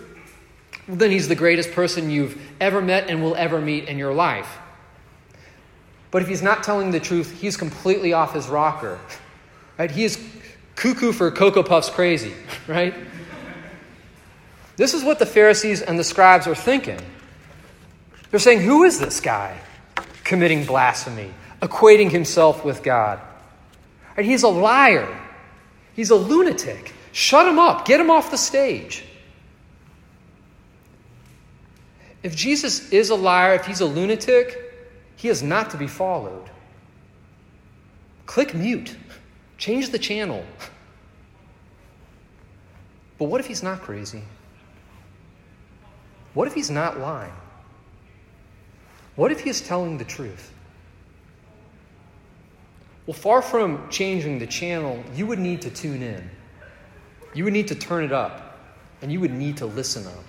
then 0.88 1.12
he's 1.12 1.28
the 1.28 1.36
greatest 1.36 1.72
person 1.72 2.10
you've 2.10 2.40
ever 2.60 2.82
met 2.82 3.10
and 3.10 3.24
will 3.24 3.36
ever 3.36 3.62
meet 3.62 3.88
in 3.88 3.98
your 3.98 4.14
life. 4.14 4.58
But 6.12 6.22
if 6.22 6.28
he's 6.28 6.42
not 6.42 6.64
telling 6.64 6.92
the 6.92 7.00
truth, 7.00 7.40
he's 7.40 7.58
completely 7.58 8.14
off 8.14 8.34
his 8.34 8.48
rocker. 8.48 9.00
Right? 9.78 9.90
He 9.90 10.04
is 10.04 10.22
cuckoo 10.76 11.12
for 11.12 11.32
Cocoa 11.32 11.64
Puffs 11.64 11.90
crazy, 11.90 12.34
right? 12.68 12.94
This 14.76 14.94
is 14.94 15.04
what 15.04 15.20
the 15.20 15.26
Pharisees 15.26 15.82
and 15.82 15.98
the 16.00 16.04
scribes 16.04 16.48
are 16.48 16.56
thinking. 16.56 17.00
They're 18.32 18.40
saying, 18.40 18.62
Who 18.62 18.84
is 18.84 19.00
this 19.00 19.20
guy 19.20 19.60
committing 20.24 20.66
blasphemy, 20.66 21.32
equating 21.62 22.10
himself 22.12 22.66
with 22.66 22.82
God? 22.82 23.20
Right? 24.18 24.26
He's 24.26 24.44
a 24.44 24.48
liar, 24.48 25.20
he's 25.96 26.10
a 26.10 26.16
lunatic. 26.16 26.94
Shut 27.12 27.48
him 27.48 27.60
up, 27.60 27.86
get 27.86 28.00
him 28.00 28.10
off 28.10 28.32
the 28.32 28.38
stage. 28.38 29.06
If 32.24 32.36
Jesus 32.36 32.92
is 32.92 33.12
a 33.12 33.16
liar, 33.16 33.54
if 33.54 33.66
he's 33.66 33.82
a 33.82 33.86
lunatic, 33.86 34.60
he 35.16 35.28
is 35.28 35.44
not 35.44 35.70
to 35.72 35.78
be 35.78 35.88
followed. 35.88 36.50
Click 38.26 38.56
mute, 38.56 38.96
change 39.58 39.90
the 39.90 40.00
channel. 40.00 40.44
But 43.20 43.26
what 43.26 43.40
if 43.40 43.46
he's 43.46 43.62
not 43.62 43.82
crazy? 43.82 44.24
What 46.34 46.48
if 46.48 46.54
he's 46.54 46.72
not 46.72 47.00
lying? 47.00 47.34
What 49.16 49.32
if 49.32 49.42
he 49.42 49.50
is 49.50 49.62
telling 49.62 49.98
the 49.98 50.06
truth? 50.06 50.52
Well, 53.06 53.14
far 53.14 53.42
from 53.42 53.90
changing 53.90 54.40
the 54.40 54.48
channel, 54.48 55.04
you 55.14 55.28
would 55.28 55.40
need 55.40 55.62
to 55.64 55.70
tune 55.70 56.02
in. 56.02 56.30
You 57.34 57.44
would 57.44 57.54
need 57.54 57.68
to 57.68 57.76
turn 57.76 58.04
it 58.04 58.12
up, 58.12 58.58
and 59.02 59.12
you 59.12 59.20
would 59.20 59.34
need 59.34 59.58
to 59.58 59.66
listen 59.66 60.08
up. 60.08 60.24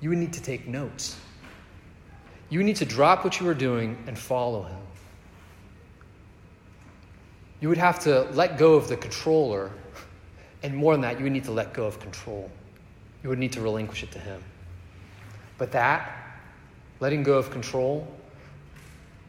You 0.00 0.10
would 0.10 0.18
need 0.18 0.32
to 0.34 0.42
take 0.42 0.66
notes. 0.66 1.16
You 2.50 2.58
would 2.58 2.66
need 2.66 2.76
to 2.76 2.84
drop 2.84 3.24
what 3.24 3.40
you 3.40 3.46
were 3.46 3.54
doing 3.54 3.96
and 4.06 4.18
follow 4.18 4.64
him. 4.64 4.78
You 7.60 7.68
would 7.68 7.78
have 7.78 8.00
to 8.00 8.22
let 8.32 8.58
go 8.58 8.74
of 8.74 8.88
the 8.88 8.96
controller, 8.96 9.70
and 10.62 10.76
more 10.76 10.92
than 10.92 11.00
that, 11.02 11.18
you 11.18 11.24
would 11.24 11.32
need 11.32 11.44
to 11.44 11.52
let 11.52 11.72
go 11.72 11.86
of 11.86 11.98
control. 12.00 12.50
You 13.22 13.30
would 13.30 13.38
need 13.38 13.52
to 13.52 13.60
relinquish 13.60 14.02
it 14.02 14.12
to 14.12 14.18
him. 14.18 14.42
But 15.58 15.72
that, 15.72 16.12
letting 17.00 17.22
go 17.22 17.38
of 17.38 17.50
control, 17.50 18.06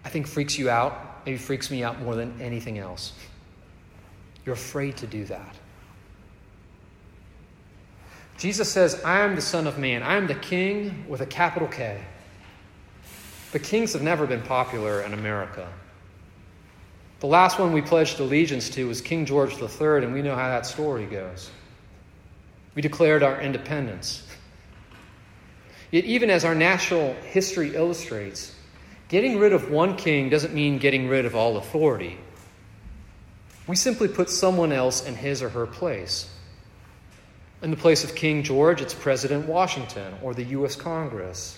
I 0.03 0.09
think 0.09 0.27
freaks 0.27 0.57
you 0.57 0.69
out, 0.69 1.25
maybe 1.25 1.37
freaks 1.37 1.71
me 1.71 1.83
out 1.83 2.01
more 2.01 2.15
than 2.15 2.39
anything 2.41 2.77
else. 2.79 3.13
You're 4.45 4.55
afraid 4.55 4.97
to 4.97 5.07
do 5.07 5.25
that. 5.25 5.55
Jesus 8.37 8.71
says, 8.71 9.03
I 9.03 9.21
am 9.21 9.35
the 9.35 9.41
Son 9.41 9.65
of 9.65 9.79
Man. 9.79 10.03
I 10.03 10.15
am 10.15 10.27
the 10.27 10.35
King 10.35 11.05
with 11.07 11.21
a 11.21 11.25
capital 11.25 11.67
K. 11.67 12.03
But 13.51 13.63
kings 13.63 13.93
have 13.93 14.03
never 14.03 14.27
been 14.27 14.41
popular 14.41 15.01
in 15.01 15.13
America. 15.13 15.67
The 17.19 17.27
last 17.27 17.57
one 17.57 17.73
we 17.73 17.81
pledged 17.81 18.19
allegiance 18.19 18.69
to 18.71 18.87
was 18.87 19.01
King 19.01 19.25
George 19.25 19.53
III, 19.59 20.03
and 20.03 20.13
we 20.13 20.21
know 20.21 20.35
how 20.35 20.49
that 20.49 20.67
story 20.67 21.05
goes. 21.07 21.49
We 22.75 22.81
declared 22.83 23.23
our 23.23 23.41
independence. 23.41 24.26
Yet, 25.91 26.05
even 26.05 26.29
as 26.29 26.43
our 26.43 26.55
national 26.55 27.13
history 27.13 27.75
illustrates, 27.75 28.53
getting 29.07 29.39
rid 29.39 29.53
of 29.53 29.71
one 29.71 29.95
king 29.95 30.29
doesn't 30.29 30.53
mean 30.53 30.79
getting 30.79 31.07
rid 31.07 31.25
of 31.25 31.35
all 31.35 31.57
authority. 31.57 32.17
We 33.67 33.75
simply 33.75 34.07
put 34.07 34.29
someone 34.29 34.71
else 34.71 35.05
in 35.05 35.15
his 35.15 35.41
or 35.41 35.49
her 35.49 35.65
place. 35.65 36.29
In 37.61 37.71
the 37.71 37.77
place 37.77 38.03
of 38.03 38.15
King 38.15 38.43
George, 38.43 38.81
it's 38.81 38.93
President 38.93 39.47
Washington 39.47 40.13
or 40.21 40.33
the 40.33 40.43
U.S. 40.43 40.75
Congress. 40.75 41.57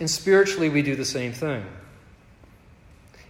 And 0.00 0.10
spiritually, 0.10 0.68
we 0.68 0.82
do 0.82 0.96
the 0.96 1.04
same 1.04 1.32
thing. 1.32 1.64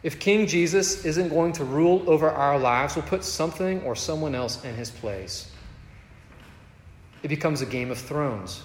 If 0.02 0.18
King 0.18 0.46
Jesus 0.46 1.04
isn't 1.04 1.28
going 1.28 1.52
to 1.54 1.64
rule 1.64 2.02
over 2.06 2.30
our 2.30 2.58
lives, 2.58 2.96
we'll 2.96 3.04
put 3.04 3.24
something 3.24 3.82
or 3.82 3.94
someone 3.94 4.34
else 4.34 4.64
in 4.64 4.74
his 4.74 4.90
place. 4.90 5.50
It 7.22 7.28
becomes 7.28 7.60
a 7.60 7.66
game 7.66 7.90
of 7.90 7.98
thrones. 7.98 8.62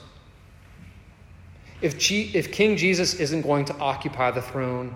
If, 1.81 1.99
G- 1.99 2.31
if 2.33 2.51
King 2.51 2.77
Jesus 2.77 3.15
isn't 3.15 3.41
going 3.41 3.65
to 3.65 3.77
occupy 3.77 4.31
the 4.31 4.41
throne, 4.41 4.93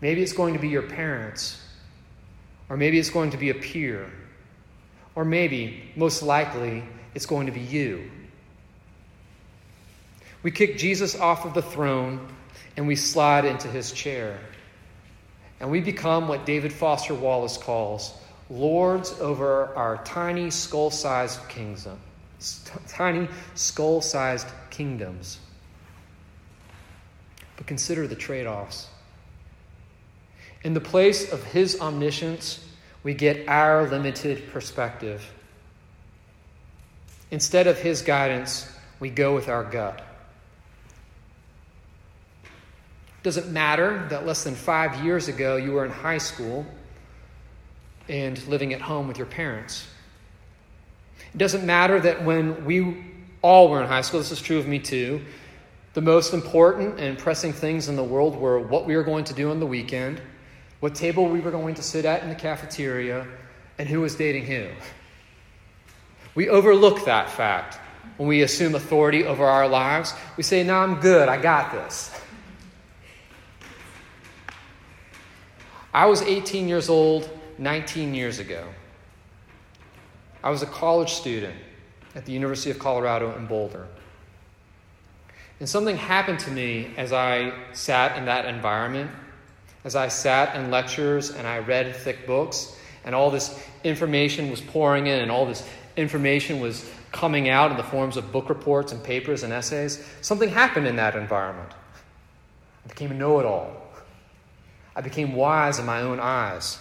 Maybe 0.00 0.22
it's 0.22 0.32
going 0.32 0.54
to 0.54 0.60
be 0.60 0.68
your 0.68 0.82
parents, 0.82 1.62
or 2.68 2.76
maybe 2.76 2.98
it's 2.98 3.10
going 3.10 3.30
to 3.32 3.36
be 3.36 3.50
a 3.50 3.54
peer, 3.54 4.10
or 5.14 5.24
maybe, 5.24 5.82
most 5.94 6.22
likely, 6.22 6.82
it's 7.14 7.26
going 7.26 7.46
to 7.46 7.52
be 7.52 7.60
you. 7.60 8.10
We 10.42 10.50
kick 10.50 10.78
Jesus 10.78 11.18
off 11.18 11.44
of 11.44 11.52
the 11.52 11.60
throne 11.60 12.26
and 12.76 12.86
we 12.86 12.96
slide 12.96 13.44
into 13.44 13.68
his 13.68 13.92
chair. 13.92 14.38
And 15.58 15.70
we 15.70 15.80
become 15.80 16.28
what 16.28 16.46
David 16.46 16.72
Foster 16.72 17.14
Wallace 17.14 17.58
calls 17.58 18.14
lords 18.48 19.12
over 19.20 19.66
our 19.76 20.02
tiny 20.04 20.50
skull 20.50 20.90
sized 20.90 21.46
kingdom. 21.50 21.98
Tiny 22.88 23.28
skull 23.54 24.00
sized 24.00 24.46
kingdoms. 24.70 25.38
Consider 27.70 28.08
the 28.08 28.16
trade 28.16 28.48
offs. 28.48 28.88
In 30.64 30.74
the 30.74 30.80
place 30.80 31.32
of 31.32 31.44
his 31.44 31.80
omniscience, 31.80 32.58
we 33.04 33.14
get 33.14 33.46
our 33.46 33.86
limited 33.86 34.50
perspective. 34.52 35.24
Instead 37.30 37.68
of 37.68 37.78
his 37.78 38.02
guidance, 38.02 38.68
we 38.98 39.08
go 39.08 39.36
with 39.36 39.48
our 39.48 39.62
gut. 39.62 40.04
Does 43.22 43.36
it 43.36 43.46
matter 43.46 44.04
that 44.10 44.26
less 44.26 44.42
than 44.42 44.56
five 44.56 45.04
years 45.04 45.28
ago 45.28 45.54
you 45.54 45.70
were 45.70 45.84
in 45.84 45.92
high 45.92 46.18
school 46.18 46.66
and 48.08 48.44
living 48.48 48.74
at 48.74 48.80
home 48.80 49.06
with 49.06 49.16
your 49.16 49.28
parents? 49.28 49.86
It 51.32 51.38
doesn't 51.38 51.64
matter 51.64 52.00
that 52.00 52.24
when 52.24 52.64
we 52.64 53.04
all 53.42 53.68
were 53.68 53.80
in 53.80 53.86
high 53.86 54.00
school, 54.00 54.18
this 54.18 54.32
is 54.32 54.42
true 54.42 54.58
of 54.58 54.66
me 54.66 54.80
too, 54.80 55.20
the 55.92 56.00
most 56.00 56.32
important 56.32 57.00
and 57.00 57.18
pressing 57.18 57.52
things 57.52 57.88
in 57.88 57.96
the 57.96 58.04
world 58.04 58.36
were 58.36 58.60
what 58.60 58.86
we 58.86 58.96
were 58.96 59.02
going 59.02 59.24
to 59.24 59.34
do 59.34 59.50
on 59.50 59.58
the 59.58 59.66
weekend, 59.66 60.20
what 60.80 60.94
table 60.94 61.28
we 61.28 61.40
were 61.40 61.50
going 61.50 61.74
to 61.74 61.82
sit 61.82 62.04
at 62.04 62.22
in 62.22 62.28
the 62.28 62.34
cafeteria, 62.34 63.26
and 63.78 63.88
who 63.88 64.00
was 64.00 64.14
dating 64.14 64.46
who. 64.46 64.68
We 66.34 66.48
overlook 66.48 67.04
that 67.06 67.28
fact 67.30 67.78
when 68.16 68.28
we 68.28 68.42
assume 68.42 68.74
authority 68.74 69.24
over 69.24 69.44
our 69.44 69.68
lives. 69.68 70.14
We 70.36 70.42
say, 70.42 70.62
No, 70.62 70.76
I'm 70.76 71.00
good, 71.00 71.28
I 71.28 71.40
got 71.40 71.72
this. 71.72 72.14
I 75.92 76.06
was 76.06 76.22
18 76.22 76.68
years 76.68 76.88
old 76.88 77.28
19 77.58 78.14
years 78.14 78.38
ago. 78.38 78.64
I 80.42 80.50
was 80.50 80.62
a 80.62 80.66
college 80.66 81.12
student 81.12 81.56
at 82.14 82.24
the 82.24 82.32
University 82.32 82.70
of 82.70 82.78
Colorado 82.78 83.36
in 83.36 83.46
Boulder. 83.46 83.88
And 85.60 85.68
something 85.68 85.96
happened 85.96 86.40
to 86.40 86.50
me 86.50 86.92
as 86.96 87.12
I 87.12 87.52
sat 87.72 88.16
in 88.16 88.24
that 88.24 88.46
environment, 88.46 89.10
as 89.84 89.94
I 89.94 90.08
sat 90.08 90.56
in 90.56 90.70
lectures 90.70 91.30
and 91.30 91.46
I 91.46 91.58
read 91.58 91.94
thick 91.94 92.26
books, 92.26 92.76
and 93.04 93.14
all 93.14 93.30
this 93.30 93.62
information 93.84 94.50
was 94.50 94.60
pouring 94.60 95.06
in, 95.06 95.20
and 95.20 95.30
all 95.30 95.46
this 95.46 95.66
information 95.96 96.60
was 96.60 96.90
coming 97.12 97.48
out 97.48 97.70
in 97.70 97.76
the 97.76 97.82
forms 97.82 98.16
of 98.16 98.32
book 98.32 98.48
reports 98.48 98.92
and 98.92 99.02
papers 99.02 99.42
and 99.42 99.52
essays. 99.52 100.02
Something 100.22 100.48
happened 100.48 100.86
in 100.86 100.96
that 100.96 101.14
environment. 101.14 101.70
I 102.84 102.88
became 102.88 103.10
a 103.10 103.14
know 103.14 103.38
it 103.38 103.46
all. 103.46 103.70
I 104.96 105.02
became 105.02 105.34
wise 105.34 105.78
in 105.78 105.86
my 105.86 106.00
own 106.00 106.20
eyes. 106.20 106.78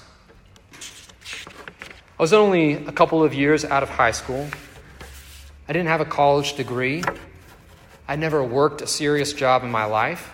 I 0.73 2.21
was 2.21 2.33
only 2.33 2.73
a 2.73 2.91
couple 2.91 3.23
of 3.23 3.33
years 3.33 3.65
out 3.65 3.83
of 3.83 3.89
high 3.89 4.11
school. 4.11 4.47
I 5.67 5.73
didn't 5.73 5.87
have 5.87 6.01
a 6.01 6.05
college 6.05 6.55
degree. 6.55 7.03
I 8.09 8.15
never 8.15 8.43
worked 8.43 8.81
a 8.81 8.87
serious 8.87 9.33
job 9.33 9.63
in 9.63 9.69
my 9.69 9.85
life. 9.85 10.33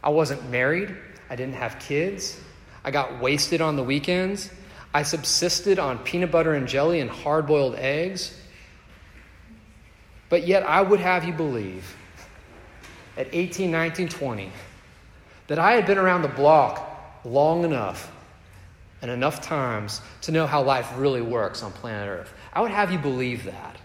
I 0.00 0.10
wasn't 0.10 0.48
married. 0.48 0.96
I 1.28 1.34
didn't 1.34 1.56
have 1.56 1.80
kids. 1.80 2.38
I 2.84 2.92
got 2.92 3.20
wasted 3.20 3.60
on 3.60 3.74
the 3.74 3.82
weekends. 3.82 4.48
I 4.94 5.02
subsisted 5.02 5.80
on 5.80 5.98
peanut 5.98 6.30
butter 6.30 6.54
and 6.54 6.68
jelly 6.68 7.00
and 7.00 7.10
hard 7.10 7.48
boiled 7.48 7.74
eggs. 7.74 8.32
But 10.28 10.46
yet, 10.46 10.62
I 10.62 10.82
would 10.82 11.00
have 11.00 11.24
you 11.24 11.32
believe 11.32 11.96
at 13.16 13.26
18, 13.32 13.72
19, 13.72 14.08
20 14.08 14.52
that 15.48 15.58
I 15.58 15.72
had 15.72 15.86
been 15.86 15.98
around 15.98 16.22
the 16.22 16.28
block 16.28 17.20
long 17.24 17.64
enough 17.64 18.12
and 19.02 19.10
enough 19.10 19.40
times 19.40 20.00
to 20.22 20.30
know 20.30 20.46
how 20.46 20.62
life 20.62 20.92
really 20.96 21.22
works 21.22 21.64
on 21.64 21.72
planet 21.72 22.08
Earth. 22.08 22.32
I 22.52 22.60
would 22.60 22.70
have 22.70 22.92
you 22.92 22.98
believe 22.98 23.46
that. 23.46 23.76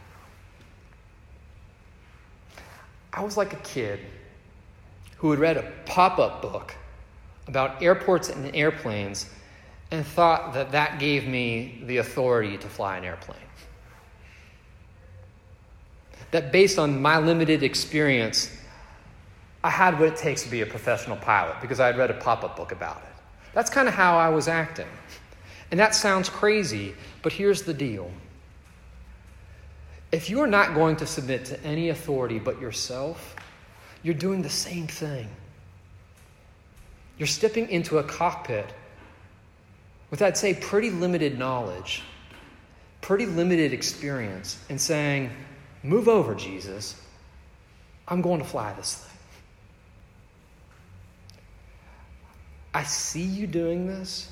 I 3.15 3.23
was 3.23 3.38
like 3.38 3.54
a 3.54 3.58
kid 3.58 4.01
who 5.17 5.32
had 5.32 5.39
read 5.39 5.56
a 5.56 5.71
pop 5.86 6.19
up 6.19 6.41
book 6.41 6.75
about 7.47 7.82
airports 7.82 8.28
and 8.30 8.54
airplanes 8.54 9.30
and 9.91 10.06
thought 10.06 10.54
that 10.54 10.73
that 10.73 10.99
gave 10.99 11.25
me 11.25 11.82
the 11.86 11.97
authority 11.97 12.58
to 12.58 12.67
fly 12.67 12.97
an 12.97 13.06
airplane. 13.06 13.38
That 16.32 16.51
based 16.51 16.78
on 16.78 17.01
my 17.01 17.17
limited 17.17 17.63
experience, 17.63 18.51
I 19.63 19.69
had 19.69 19.97
what 19.97 20.10
it 20.10 20.17
takes 20.17 20.43
to 20.43 20.49
be 20.49 20.62
a 20.62 20.65
professional 20.65 21.15
pilot 21.15 21.56
because 21.62 21.80
I 21.80 21.88
had 21.88 21.97
read 21.97 22.12
a 22.12 22.15
pop 22.15 22.43
up 22.43 22.58
book 22.58 22.73
about 22.73 22.97
it. 22.97 23.13
That's 23.54 23.69
kind 23.69 23.88
of 23.88 23.93
how 23.93 24.17
I 24.17 24.28
was 24.28 24.49
acting. 24.49 24.88
And 25.71 25.80
that 25.80 25.95
sounds 25.95 26.28
crazy, 26.28 26.93
but 27.21 27.32
here's 27.32 27.62
the 27.63 27.73
deal. 27.73 28.12
If 30.11 30.29
you're 30.29 30.47
not 30.47 30.73
going 30.73 30.97
to 30.97 31.05
submit 31.05 31.45
to 31.45 31.63
any 31.63 31.89
authority 31.89 32.39
but 32.39 32.61
yourself, 32.61 33.35
you're 34.03 34.13
doing 34.13 34.41
the 34.41 34.49
same 34.49 34.87
thing. 34.87 35.27
You're 37.17 37.27
stepping 37.27 37.69
into 37.69 37.97
a 37.97 38.03
cockpit 38.03 38.67
with, 40.11 40.21
I'd 40.21 40.37
say, 40.37 40.53
pretty 40.53 40.91
limited 40.91 41.39
knowledge, 41.39 42.03
pretty 43.01 43.25
limited 43.25 43.73
experience, 43.73 44.59
and 44.69 44.79
saying, 44.79 45.31
Move 45.83 46.07
over, 46.07 46.33
Jesus. 46.33 46.99
I'm 48.07 48.21
going 48.21 48.39
to 48.39 48.45
fly 48.45 48.73
this 48.73 48.95
thing. 48.95 49.17
I 52.73 52.83
see 52.83 53.23
you 53.23 53.47
doing 53.47 53.87
this, 53.87 54.31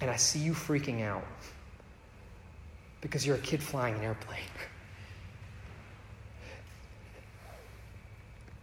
and 0.00 0.10
I 0.10 0.16
see 0.16 0.40
you 0.40 0.52
freaking 0.52 1.02
out 1.02 1.24
because 3.04 3.26
you're 3.26 3.36
a 3.36 3.40
kid 3.40 3.62
flying 3.62 3.94
an 3.96 4.00
airplane. 4.00 4.40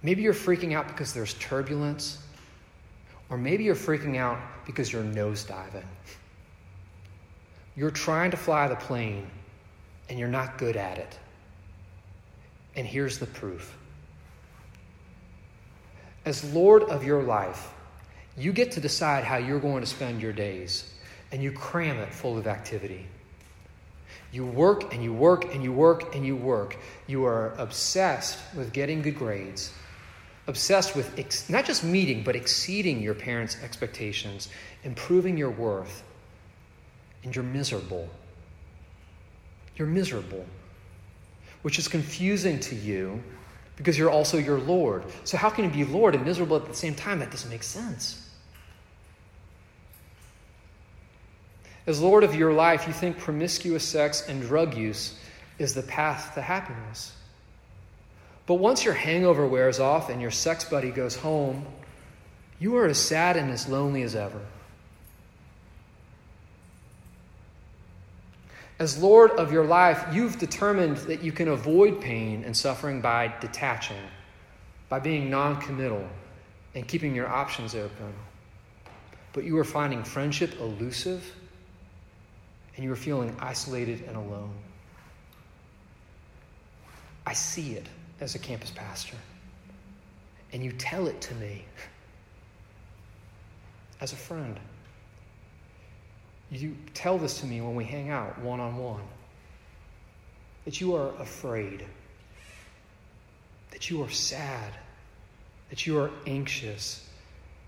Maybe 0.01 0.23
you're 0.23 0.33
freaking 0.33 0.73
out 0.73 0.87
because 0.87 1.13
there's 1.13 1.35
turbulence, 1.35 2.17
or 3.29 3.37
maybe 3.37 3.63
you're 3.63 3.75
freaking 3.75 4.17
out 4.17 4.39
because 4.65 4.91
you're 4.91 5.03
nosediving. 5.03 5.85
You're 7.75 7.91
trying 7.91 8.31
to 8.31 8.37
fly 8.37 8.67
the 8.67 8.75
plane, 8.75 9.27
and 10.09 10.17
you're 10.17 10.27
not 10.27 10.57
good 10.57 10.75
at 10.75 10.97
it. 10.97 11.19
And 12.75 12.87
here's 12.87 13.19
the 13.19 13.27
proof. 13.27 13.77
As 16.25 16.51
Lord 16.51 16.81
of 16.83 17.03
your 17.03 17.21
life, 17.21 17.71
you 18.35 18.51
get 18.51 18.71
to 18.71 18.81
decide 18.81 19.23
how 19.23 19.37
you're 19.37 19.59
going 19.59 19.81
to 19.81 19.87
spend 19.87 20.19
your 20.19 20.33
days, 20.33 20.91
and 21.31 21.43
you 21.43 21.51
cram 21.51 21.97
it 21.99 22.11
full 22.11 22.39
of 22.39 22.47
activity. 22.47 23.05
You 24.31 24.45
work 24.45 24.93
and 24.93 25.03
you 25.03 25.13
work 25.13 25.53
and 25.53 25.61
you 25.61 25.73
work 25.73 26.15
and 26.15 26.25
you 26.25 26.35
work. 26.35 26.77
You 27.07 27.25
are 27.25 27.53
obsessed 27.57 28.39
with 28.55 28.71
getting 28.71 29.01
good 29.01 29.17
grades, 29.17 29.73
obsessed 30.47 30.95
with 30.95 31.19
ex- 31.19 31.49
not 31.49 31.65
just 31.65 31.83
meeting, 31.83 32.23
but 32.23 32.35
exceeding 32.35 33.01
your 33.01 33.13
parents' 33.13 33.57
expectations, 33.61 34.47
improving 34.83 35.37
your 35.37 35.49
worth, 35.49 36.03
and 37.23 37.35
you're 37.35 37.43
miserable. 37.43 38.09
You're 39.75 39.87
miserable, 39.87 40.45
which 41.61 41.77
is 41.77 41.87
confusing 41.87 42.59
to 42.61 42.75
you 42.75 43.21
because 43.75 43.97
you're 43.97 44.09
also 44.09 44.37
your 44.37 44.59
Lord. 44.59 45.03
So, 45.23 45.37
how 45.37 45.49
can 45.49 45.65
you 45.65 45.85
be 45.85 45.91
Lord 45.91 46.15
and 46.15 46.23
miserable 46.23 46.55
at 46.55 46.67
the 46.67 46.73
same 46.73 46.95
time? 46.95 47.19
That 47.19 47.31
doesn't 47.31 47.49
make 47.49 47.63
sense. 47.63 48.20
As 51.87 51.99
Lord 51.99 52.23
of 52.23 52.35
your 52.35 52.53
life, 52.53 52.85
you 52.85 52.93
think 52.93 53.17
promiscuous 53.17 53.87
sex 53.87 54.27
and 54.27 54.41
drug 54.41 54.77
use 54.77 55.17
is 55.57 55.73
the 55.73 55.81
path 55.81 56.35
to 56.35 56.41
happiness. 56.41 57.13
But 58.45 58.55
once 58.55 58.83
your 58.83 58.93
hangover 58.93 59.47
wears 59.47 59.79
off 59.79 60.09
and 60.09 60.21
your 60.21 60.31
sex 60.31 60.65
buddy 60.65 60.91
goes 60.91 61.15
home, 61.15 61.65
you 62.59 62.77
are 62.77 62.85
as 62.85 62.99
sad 62.99 63.37
and 63.37 63.49
as 63.49 63.67
lonely 63.67 64.03
as 64.03 64.15
ever. 64.15 64.41
As 68.77 69.01
Lord 69.01 69.31
of 69.31 69.51
your 69.51 69.65
life, 69.65 70.03
you've 70.11 70.39
determined 70.39 70.97
that 70.97 71.23
you 71.23 71.31
can 71.31 71.47
avoid 71.47 72.01
pain 72.01 72.43
and 72.43 72.55
suffering 72.55 72.99
by 72.99 73.33
detaching, 73.39 74.01
by 74.89 74.99
being 74.99 75.29
non 75.29 75.61
committal, 75.61 76.07
and 76.73 76.87
keeping 76.87 77.13
your 77.15 77.27
options 77.27 77.75
open. 77.75 78.13
But 79.33 79.43
you 79.43 79.57
are 79.57 79.63
finding 79.63 80.03
friendship 80.03 80.59
elusive 80.59 81.31
and 82.75 82.83
you 82.83 82.91
are 82.91 82.97
feeling 82.97 83.35
isolated 83.39 84.03
and 84.07 84.15
alone. 84.15 84.53
I 87.25 87.33
see 87.33 87.73
it 87.73 87.85
as 88.19 88.35
a 88.35 88.39
campus 88.39 88.71
pastor, 88.71 89.17
and 90.53 90.63
you 90.63 90.71
tell 90.71 91.07
it 91.07 91.21
to 91.21 91.35
me. 91.35 91.65
as 94.01 94.11
a 94.11 94.15
friend. 94.15 94.59
You 96.49 96.75
tell 96.93 97.17
this 97.17 97.39
to 97.39 97.45
me 97.45 97.61
when 97.61 97.75
we 97.75 97.85
hang 97.85 98.09
out 98.09 98.37
one 98.39 98.59
on 98.59 98.75
one 98.75 99.03
that 100.65 100.81
you 100.81 100.95
are 100.95 101.15
afraid, 101.19 101.85
that 103.71 103.89
you 103.89 104.03
are 104.03 104.09
sad, 104.09 104.73
that 105.69 105.87
you 105.87 105.97
are 105.97 106.11
anxious, 106.27 107.07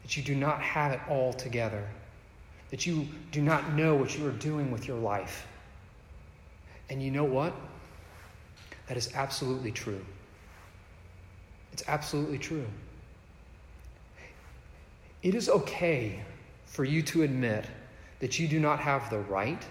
that 0.04 0.18
you 0.18 0.22
do 0.22 0.36
not 0.36 0.62
have 0.62 0.92
it 0.92 1.00
all 1.10 1.34
together, 1.34 1.88
that 2.74 2.88
you 2.88 3.08
do 3.32 3.40
not 3.40 3.74
know 3.74 3.94
what 3.94 4.18
you 4.18 4.26
are 4.26 4.32
doing 4.32 4.72
with 4.72 4.88
your 4.88 4.98
life. 4.98 5.46
And 6.90 7.04
you 7.04 7.12
know 7.12 7.24
what? 7.24 7.54
That 8.88 8.98
is 8.98 9.12
absolutely 9.14 9.72
true. 9.72 10.04
It's 11.72 11.84
absolutely 11.88 12.40
true. 12.40 12.66
It 15.22 15.36
is 15.36 15.50
okay 15.50 16.20
for 16.66 16.84
you 16.84 17.04
to 17.04 17.22
admit 17.22 17.64
that 18.22 18.40
you 18.40 18.48
do 18.48 18.60
not 18.60 18.80
have 18.80 19.08
the 19.12 19.20
right, 19.20 19.64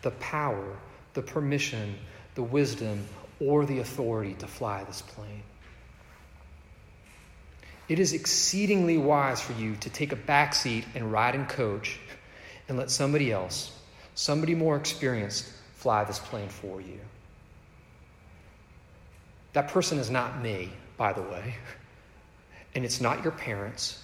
the 0.00 0.12
power, 0.12 0.78
the 1.12 1.20
permission, 1.20 1.94
the 2.36 2.42
wisdom, 2.42 3.06
or 3.38 3.66
the 3.66 3.80
authority 3.80 4.32
to 4.38 4.46
fly 4.46 4.82
this 4.84 5.02
plane. 5.02 5.42
It 7.90 7.98
is 7.98 8.14
exceedingly 8.14 8.96
wise 8.96 9.42
for 9.42 9.52
you 9.52 9.76
to 9.80 9.90
take 9.90 10.12
a 10.12 10.16
back 10.16 10.54
seat 10.54 10.86
and 10.94 11.12
ride 11.12 11.34
in 11.34 11.44
coach 11.44 12.00
and 12.68 12.78
let 12.78 12.90
somebody 12.90 13.32
else, 13.32 13.72
somebody 14.14 14.54
more 14.54 14.76
experienced, 14.76 15.50
fly 15.74 16.04
this 16.04 16.18
plane 16.18 16.48
for 16.48 16.80
you. 16.80 17.00
That 19.52 19.68
person 19.68 19.98
is 19.98 20.10
not 20.10 20.40
me, 20.40 20.70
by 20.96 21.12
the 21.12 21.22
way, 21.22 21.56
and 22.74 22.84
it's 22.84 23.00
not 23.00 23.22
your 23.22 23.32
parents, 23.32 24.02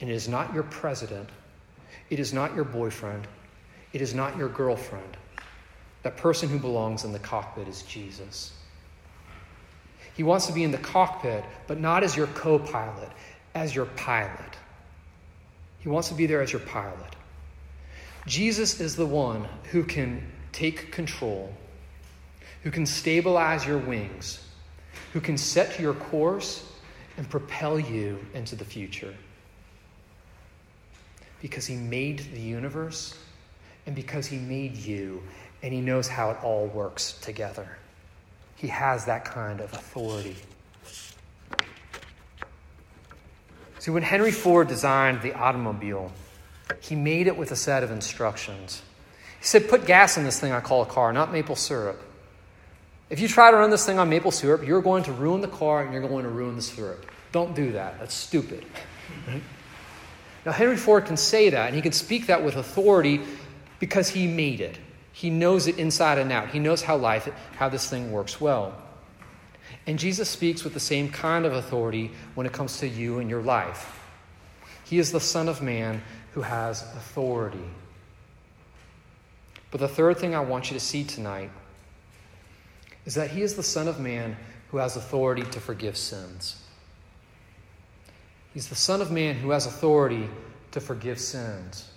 and 0.00 0.10
it 0.10 0.14
is 0.14 0.28
not 0.28 0.52
your 0.52 0.64
president 0.64 1.30
it 2.10 2.20
is 2.20 2.32
not 2.32 2.54
your 2.54 2.64
boyfriend. 2.64 3.26
It 3.92 4.00
is 4.00 4.14
not 4.14 4.36
your 4.36 4.48
girlfriend. 4.48 5.16
That 6.02 6.16
person 6.16 6.48
who 6.48 6.58
belongs 6.58 7.04
in 7.04 7.12
the 7.12 7.18
cockpit 7.18 7.66
is 7.66 7.82
Jesus. 7.82 8.52
He 10.14 10.22
wants 10.22 10.46
to 10.46 10.52
be 10.52 10.62
in 10.62 10.70
the 10.70 10.78
cockpit, 10.78 11.44
but 11.66 11.80
not 11.80 12.04
as 12.04 12.16
your 12.16 12.28
co 12.28 12.58
pilot, 12.58 13.10
as 13.54 13.74
your 13.74 13.86
pilot. 13.86 14.56
He 15.78 15.88
wants 15.88 16.08
to 16.08 16.14
be 16.14 16.26
there 16.26 16.42
as 16.42 16.52
your 16.52 16.60
pilot. 16.60 17.16
Jesus 18.26 18.80
is 18.80 18.96
the 18.96 19.06
one 19.06 19.46
who 19.70 19.84
can 19.84 20.22
take 20.52 20.90
control, 20.92 21.52
who 22.62 22.70
can 22.70 22.86
stabilize 22.86 23.66
your 23.66 23.78
wings, 23.78 24.44
who 25.12 25.20
can 25.20 25.38
set 25.38 25.78
your 25.78 25.94
course 25.94 26.70
and 27.16 27.28
propel 27.28 27.78
you 27.78 28.18
into 28.34 28.56
the 28.56 28.64
future 28.64 29.14
because 31.40 31.66
He 31.66 31.76
made 31.76 32.18
the 32.32 32.40
universe 32.40 33.14
and 33.86 33.94
because 33.94 34.26
He 34.26 34.36
made 34.36 34.76
you 34.76 35.22
and 35.62 35.72
He 35.72 35.80
knows 35.80 36.08
how 36.08 36.30
it 36.30 36.38
all 36.42 36.66
works 36.66 37.12
together. 37.22 37.78
He 38.56 38.68
has 38.68 39.04
that 39.04 39.24
kind 39.24 39.60
of 39.60 39.72
authority. 39.72 40.36
See, 43.78 43.90
when 43.90 44.02
Henry 44.02 44.32
Ford 44.32 44.66
designed 44.66 45.22
the 45.22 45.34
automobile, 45.34 46.10
he 46.80 46.94
made 46.94 47.26
it 47.26 47.36
with 47.36 47.50
a 47.50 47.56
set 47.56 47.82
of 47.82 47.90
instructions. 47.90 48.82
He 49.38 49.46
said, 49.46 49.68
Put 49.68 49.86
gas 49.86 50.16
in 50.16 50.24
this 50.24 50.40
thing 50.40 50.52
I 50.52 50.60
call 50.60 50.82
a 50.82 50.86
car, 50.86 51.12
not 51.12 51.32
maple 51.32 51.56
syrup. 51.56 52.00
If 53.08 53.20
you 53.20 53.28
try 53.28 53.50
to 53.50 53.56
run 53.56 53.70
this 53.70 53.86
thing 53.86 53.98
on 53.98 54.08
maple 54.08 54.32
syrup, 54.32 54.66
you're 54.66 54.82
going 54.82 55.04
to 55.04 55.12
ruin 55.12 55.40
the 55.40 55.48
car 55.48 55.82
and 55.82 55.92
you're 55.92 56.06
going 56.06 56.24
to 56.24 56.30
ruin 56.30 56.56
the 56.56 56.62
syrup. 56.62 57.06
Don't 57.30 57.54
do 57.54 57.72
that. 57.72 58.00
That's 58.00 58.14
stupid. 58.14 58.64
Right? 59.28 59.42
Now, 60.44 60.52
Henry 60.52 60.76
Ford 60.76 61.06
can 61.06 61.16
say 61.16 61.50
that, 61.50 61.66
and 61.66 61.74
he 61.74 61.82
can 61.82 61.92
speak 61.92 62.28
that 62.28 62.44
with 62.44 62.56
authority 62.56 63.20
because 63.80 64.08
he 64.08 64.26
made 64.26 64.60
it. 64.60 64.78
He 65.12 65.28
knows 65.28 65.66
it 65.66 65.78
inside 65.78 66.18
and 66.18 66.30
out. 66.30 66.50
He 66.50 66.58
knows 66.58 66.82
how 66.82 66.96
life, 66.96 67.28
how 67.56 67.68
this 67.68 67.88
thing 67.88 68.12
works 68.12 68.40
well. 68.40 68.74
And 69.86 69.98
Jesus 69.98 70.28
speaks 70.28 70.62
with 70.62 70.74
the 70.74 70.80
same 70.80 71.10
kind 71.10 71.46
of 71.46 71.52
authority 71.52 72.12
when 72.34 72.46
it 72.46 72.52
comes 72.52 72.78
to 72.78 72.88
you 72.88 73.18
and 73.18 73.30
your 73.30 73.42
life. 73.42 74.00
He 74.84 74.98
is 74.98 75.10
the 75.10 75.20
Son 75.20 75.48
of 75.48 75.62
Man 75.62 76.02
who 76.36 76.42
has 76.42 76.82
authority. 76.82 77.64
But 79.70 79.80
the 79.80 79.88
third 79.88 80.18
thing 80.18 80.34
I 80.34 80.40
want 80.40 80.70
you 80.70 80.74
to 80.74 80.84
see 80.84 81.02
tonight 81.02 81.50
is 83.06 83.14
that 83.14 83.30
He 83.30 83.40
is 83.40 83.54
the 83.54 83.62
Son 83.62 83.88
of 83.88 83.98
Man 83.98 84.36
who 84.70 84.76
has 84.76 84.98
authority 84.98 85.44
to 85.44 85.60
forgive 85.60 85.96
sins. 85.96 86.62
He's 88.52 88.68
the 88.68 88.74
Son 88.74 89.00
of 89.00 89.10
Man 89.10 89.34
who 89.36 89.48
has 89.48 89.64
authority 89.64 90.28
to 90.72 90.80
forgive 90.80 91.18
sins. 91.18 91.88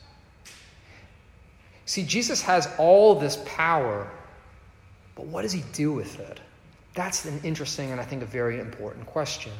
See, 1.85 2.03
Jesus 2.03 2.41
has 2.41 2.69
all 2.77 3.15
this 3.15 3.43
power, 3.45 4.09
but 5.15 5.25
what 5.25 5.41
does 5.41 5.51
he 5.51 5.65
do 5.73 5.91
with 5.91 6.17
it? 6.17 6.39
That's 6.93 7.25
an 7.25 7.41
interesting 7.43 7.91
and 7.91 7.99
I 7.99 8.05
think 8.05 8.23
a 8.23 8.25
very 8.25 8.61
important 8.61 9.05
question. 9.05 9.51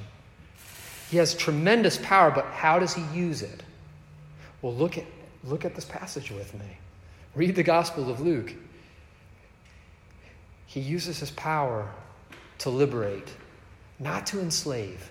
He 1.12 1.18
has 1.18 1.34
tremendous 1.34 1.98
power, 1.98 2.32
but 2.32 2.46
how 2.46 2.80
does 2.80 2.94
he 2.94 3.04
use 3.14 3.42
it? 3.42 3.64
Well, 4.62 4.74
look 4.74 4.98
at, 4.98 5.06
look 5.44 5.66
at 5.66 5.76
this 5.76 5.86
passage 5.86 6.32
with 6.32 6.54
me. 6.54 6.78
Read 7.36 7.56
the 7.56 7.64
Gospel 7.64 8.10
of 8.10 8.20
Luke. 8.20 8.54
He 10.66 10.80
uses 10.80 11.20
his 11.20 11.32
power 11.32 11.90
to 12.60 12.70
liberate, 12.70 13.34
not 14.00 14.28
to 14.28 14.40
enslave. 14.40 15.10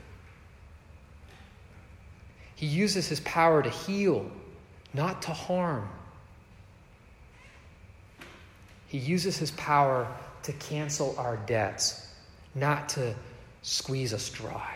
He 2.55 2.67
uses 2.67 3.09
his 3.09 3.21
power 3.21 3.63
to 3.63 3.71
heal, 3.71 4.31
not 4.93 5.23
to 5.23 5.33
harm. 5.33 5.89
He 8.89 8.99
uses 8.99 9.37
his 9.37 9.51
power 9.53 10.09
to 10.43 10.53
cancel 10.55 11.15
our 11.19 11.37
debts, 11.37 12.07
not 12.55 12.89
to 12.91 13.15
squeeze 13.63 14.13
us 14.13 14.29
dry. 14.31 14.75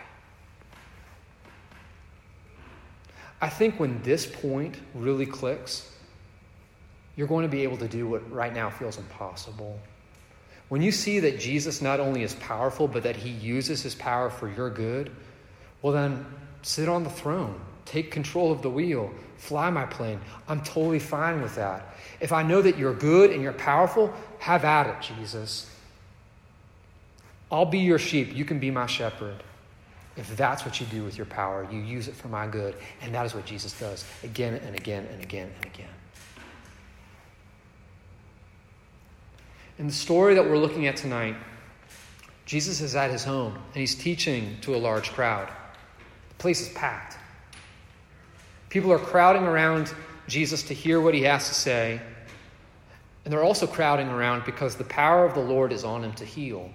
I 3.43 3.49
think 3.49 3.81
when 3.81 4.01
this 4.03 4.25
point 4.25 4.77
really 4.95 5.27
clicks, 5.27 5.91
you're 7.17 7.27
going 7.27 7.43
to 7.43 7.51
be 7.51 7.65
able 7.65 7.77
to 7.79 7.89
do 7.89 8.07
what 8.07 8.31
right 8.33 8.55
now 8.55 8.71
feels 8.71 8.99
impossible. 8.99 9.81
When 10.69 10.81
you 10.81 10.93
see 10.93 11.19
that 11.19 11.41
Jesus 11.41 11.83
not 11.83 11.99
only 11.99 12.23
is 12.23 12.35
powerful, 12.37 12.87
but 12.87 13.03
that 13.03 13.17
he 13.17 13.31
uses 13.31 13.83
his 13.83 13.97
power 13.97 14.31
for 14.31 14.49
your 14.49 14.71
good, 14.71 15.11
well, 15.83 15.93
then 15.93 16.25
sit 16.63 16.89
on 16.89 17.03
the 17.03 17.11
throne. 17.11 17.61
Take 17.85 18.13
control 18.13 18.53
of 18.53 18.63
the 18.63 18.71
wheel. 18.71 19.13
Fly 19.39 19.71
my 19.71 19.87
plane. 19.87 20.21
I'm 20.47 20.63
totally 20.63 21.01
fine 21.01 21.43
with 21.43 21.57
that. 21.57 21.97
If 22.21 22.33
I 22.33 22.45
know 22.45 22.63
that 22.63 22.79
you're 22.79 22.95
good 22.95 23.33
and 23.33 23.43
you're 23.43 23.53
powerful, 23.53 24.15
have 24.39 24.65
at 24.65 24.87
it, 24.87 25.15
Jesus. 25.19 25.69
I'll 27.51 27.67
be 27.67 27.81
your 27.81 27.99
sheep. 27.99 28.35
You 28.35 28.45
can 28.45 28.61
be 28.61 28.71
my 28.71 28.87
shepherd. 28.87 29.43
If 30.17 30.37
that's 30.37 30.65
what 30.65 30.79
you 30.79 30.87
do 30.87 31.05
with 31.05 31.17
your 31.17 31.27
power, 31.27 31.67
you 31.71 31.81
use 31.81 32.07
it 32.09 32.15
for 32.15 32.29
my 32.29 32.47
good. 32.47 32.75
And 33.01 33.15
that 33.15 33.25
is 33.25 33.35
what 33.35 33.47
Jesus 33.47 33.79
does 33.79 34.05
again 34.23 34.55
and 34.55 34.77
again 34.77 35.07
and 35.11 35.23
again 35.23 35.51
and 35.57 35.67
again. 35.67 35.89
In 39.79 39.87
the 39.87 39.93
story 39.93 40.35
that 40.35 40.45
we're 40.45 40.59
looking 40.59 40.87
at 40.87 40.97
tonight, 40.97 41.35
Jesus 42.45 42.81
is 42.81 42.95
at 42.95 43.11
his 43.11 43.25
home 43.25 43.55
and 43.55 43.75
he's 43.75 43.95
teaching 43.95 44.59
to 44.61 44.75
a 44.75 44.79
large 44.79 45.11
crowd. 45.13 45.49
The 46.29 46.35
place 46.35 46.61
is 46.61 46.69
packed. 46.75 47.17
People 48.69 48.93
are 48.93 48.99
crowding 48.99 49.45
around 49.45 49.95
Jesus 50.29 50.63
to 50.65 50.75
hear 50.75 51.01
what 51.01 51.15
he 51.15 51.23
has 51.23 51.49
to 51.49 51.55
say. 51.55 52.01
And 53.25 53.33
they're 53.33 53.43
also 53.45 53.67
crowding 53.67 54.09
around 54.09 54.45
because 54.45 54.77
the 54.77 54.85
power 54.85 55.25
of 55.25 55.35
the 55.35 55.41
Lord 55.41 55.73
is 55.73 55.85
on 55.85 56.05
him 56.05 56.13
to 56.15 56.25
heal. 56.25 56.71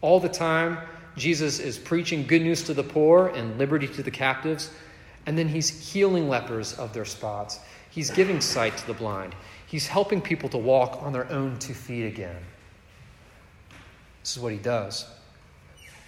All 0.00 0.20
the 0.20 0.28
time, 0.28 0.78
Jesus 1.16 1.58
is 1.58 1.78
preaching 1.78 2.26
good 2.26 2.42
news 2.42 2.62
to 2.64 2.74
the 2.74 2.82
poor 2.82 3.28
and 3.28 3.58
liberty 3.58 3.86
to 3.88 4.02
the 4.02 4.10
captives, 4.10 4.70
and 5.26 5.36
then 5.36 5.48
he's 5.48 5.92
healing 5.92 6.28
lepers 6.28 6.74
of 6.78 6.92
their 6.92 7.04
spots. 7.04 7.60
He's 7.90 8.10
giving 8.10 8.40
sight 8.40 8.76
to 8.76 8.86
the 8.86 8.94
blind. 8.94 9.34
He's 9.66 9.86
helping 9.86 10.20
people 10.20 10.48
to 10.50 10.58
walk 10.58 11.02
on 11.02 11.12
their 11.12 11.30
own 11.30 11.58
two 11.58 11.74
feet 11.74 12.06
again. 12.06 12.36
This 14.22 14.36
is 14.36 14.42
what 14.42 14.52
he 14.52 14.58
does. 14.58 15.06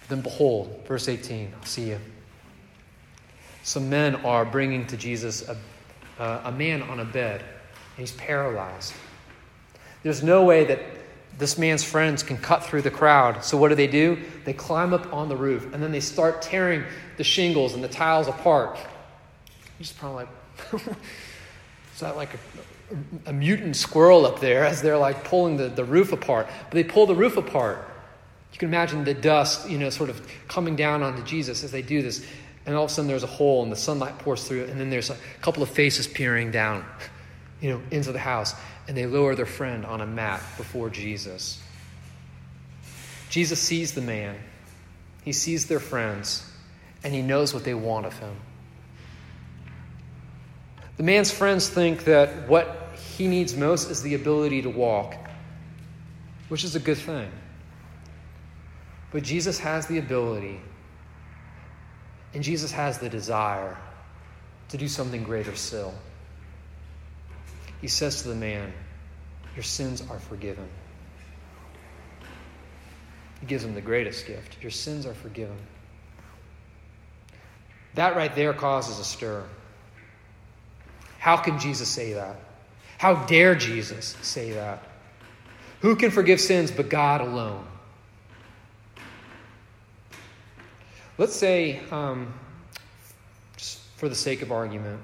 Then 0.09 0.21
behold, 0.21 0.83
verse 0.87 1.07
18, 1.07 1.53
I'll 1.55 1.65
see 1.65 1.89
you 1.89 1.99
some 3.63 3.89
men 3.89 4.15
are 4.17 4.43
bringing 4.43 4.85
to 4.87 4.97
Jesus 4.97 5.47
a, 5.47 5.57
uh, 6.19 6.41
a 6.45 6.51
man 6.51 6.81
on 6.83 6.99
a 6.99 7.05
bed, 7.05 7.41
and 7.41 7.97
he's 7.97 8.11
paralyzed. 8.11 8.93
There's 10.03 10.21
no 10.21 10.43
way 10.43 10.65
that 10.65 10.79
this 11.37 11.57
man's 11.57 11.83
friends 11.83 12.23
can 12.23 12.37
cut 12.37 12.63
through 12.63 12.83
the 12.83 12.91
crowd. 12.91 13.43
So 13.43 13.57
what 13.57 13.69
do 13.69 13.75
they 13.75 13.87
do? 13.87 14.19
They 14.45 14.53
climb 14.53 14.93
up 14.93 15.11
on 15.13 15.29
the 15.29 15.35
roof, 15.35 15.73
and 15.73 15.81
then 15.81 15.91
they 15.91 15.99
start 15.99 16.41
tearing 16.41 16.83
the 17.17 17.23
shingles 17.23 17.73
and 17.73 17.83
the 17.83 17.87
tiles 17.87 18.27
apart. 18.27 18.77
He's 19.77 19.91
probably 19.91 20.25
like, 20.25 20.87
is 21.93 21.99
that 21.99 22.15
like 22.15 22.29
a, 22.33 23.29
a, 23.29 23.33
mutant 23.33 23.75
squirrel 23.75 24.25
up 24.25 24.39
there 24.39 24.63
as 24.65 24.81
they're 24.81 24.97
like 24.97 25.23
pulling 25.23 25.57
the, 25.57 25.69
the 25.69 25.83
roof 25.83 26.11
apart? 26.11 26.47
But 26.65 26.71
they 26.71 26.83
pull 26.83 27.05
the 27.05 27.15
roof 27.15 27.37
apart. 27.37 27.89
You 28.53 28.59
can 28.59 28.69
imagine 28.69 29.03
the 29.03 29.15
dust, 29.15 29.67
you 29.67 29.79
know, 29.79 29.89
sort 29.89 30.11
of 30.11 30.25
coming 30.47 30.75
down 30.75 31.01
onto 31.01 31.23
Jesus 31.23 31.63
as 31.63 31.71
they 31.71 31.81
do 31.81 32.03
this. 32.03 32.25
And 32.65 32.75
all 32.75 32.85
of 32.85 32.91
a 32.91 32.93
sudden 32.93 33.07
there's 33.07 33.23
a 33.23 33.27
hole 33.27 33.63
and 33.63 33.71
the 33.71 33.75
sunlight 33.75 34.19
pours 34.19 34.47
through, 34.47 34.65
and 34.65 34.79
then 34.79 34.89
there's 34.89 35.09
a 35.09 35.17
couple 35.41 35.63
of 35.63 35.69
faces 35.69 36.07
peering 36.07 36.51
down, 36.51 36.85
you 37.61 37.71
know, 37.71 37.81
into 37.89 38.11
the 38.11 38.19
house. 38.19 38.53
And 38.87 38.97
they 38.97 39.05
lower 39.05 39.35
their 39.35 39.45
friend 39.45 39.85
on 39.85 40.01
a 40.01 40.05
mat 40.05 40.41
before 40.57 40.89
Jesus. 40.89 41.61
Jesus 43.29 43.59
sees 43.59 43.93
the 43.93 44.01
man, 44.01 44.35
he 45.23 45.31
sees 45.31 45.65
their 45.65 45.79
friends, 45.79 46.47
and 47.03 47.13
he 47.13 47.21
knows 47.21 47.53
what 47.53 47.63
they 47.63 47.73
want 47.73 48.05
of 48.05 48.17
him. 48.19 48.35
The 50.97 51.03
man's 51.03 51.31
friends 51.31 51.69
think 51.69 52.03
that 52.03 52.47
what 52.47 52.95
he 53.17 53.27
needs 53.27 53.55
most 53.55 53.89
is 53.89 54.03
the 54.03 54.13
ability 54.13 54.61
to 54.61 54.69
walk, 54.69 55.15
which 56.49 56.63
is 56.63 56.75
a 56.75 56.79
good 56.79 56.97
thing. 56.97 57.31
But 59.11 59.23
Jesus 59.23 59.59
has 59.59 59.87
the 59.87 59.97
ability, 59.97 60.59
and 62.33 62.43
Jesus 62.43 62.71
has 62.71 62.99
the 62.99 63.09
desire 63.09 63.77
to 64.69 64.77
do 64.77 64.87
something 64.87 65.23
greater 65.23 65.55
still. 65.55 65.93
He 67.83 67.89
says 67.89 68.21
to 68.21 68.29
the 68.29 68.35
man, 68.35 68.71
Your 69.57 69.63
sins 69.63 70.01
are 70.09 70.17
forgiven. 70.17 70.69
He 73.41 73.45
gives 73.45 73.65
him 73.65 73.75
the 73.75 73.81
greatest 73.81 74.25
gift 74.25 74.55
Your 74.61 74.71
sins 74.71 75.05
are 75.05 75.13
forgiven. 75.13 75.57
That 77.95 78.15
right 78.15 78.33
there 78.33 78.53
causes 78.53 78.99
a 78.99 79.03
stir. 79.03 79.43
How 81.19 81.35
can 81.35 81.59
Jesus 81.59 81.89
say 81.89 82.13
that? 82.13 82.37
How 82.97 83.15
dare 83.25 83.53
Jesus 83.53 84.15
say 84.21 84.53
that? 84.53 84.81
Who 85.81 85.97
can 85.97 86.09
forgive 86.09 86.39
sins 86.39 86.71
but 86.71 86.87
God 86.87 87.19
alone? 87.19 87.67
Let's 91.17 91.35
say, 91.35 91.81
um, 91.91 92.33
just 93.57 93.81
for 93.97 94.07
the 94.07 94.15
sake 94.15 94.41
of 94.41 94.53
argument, 94.53 95.01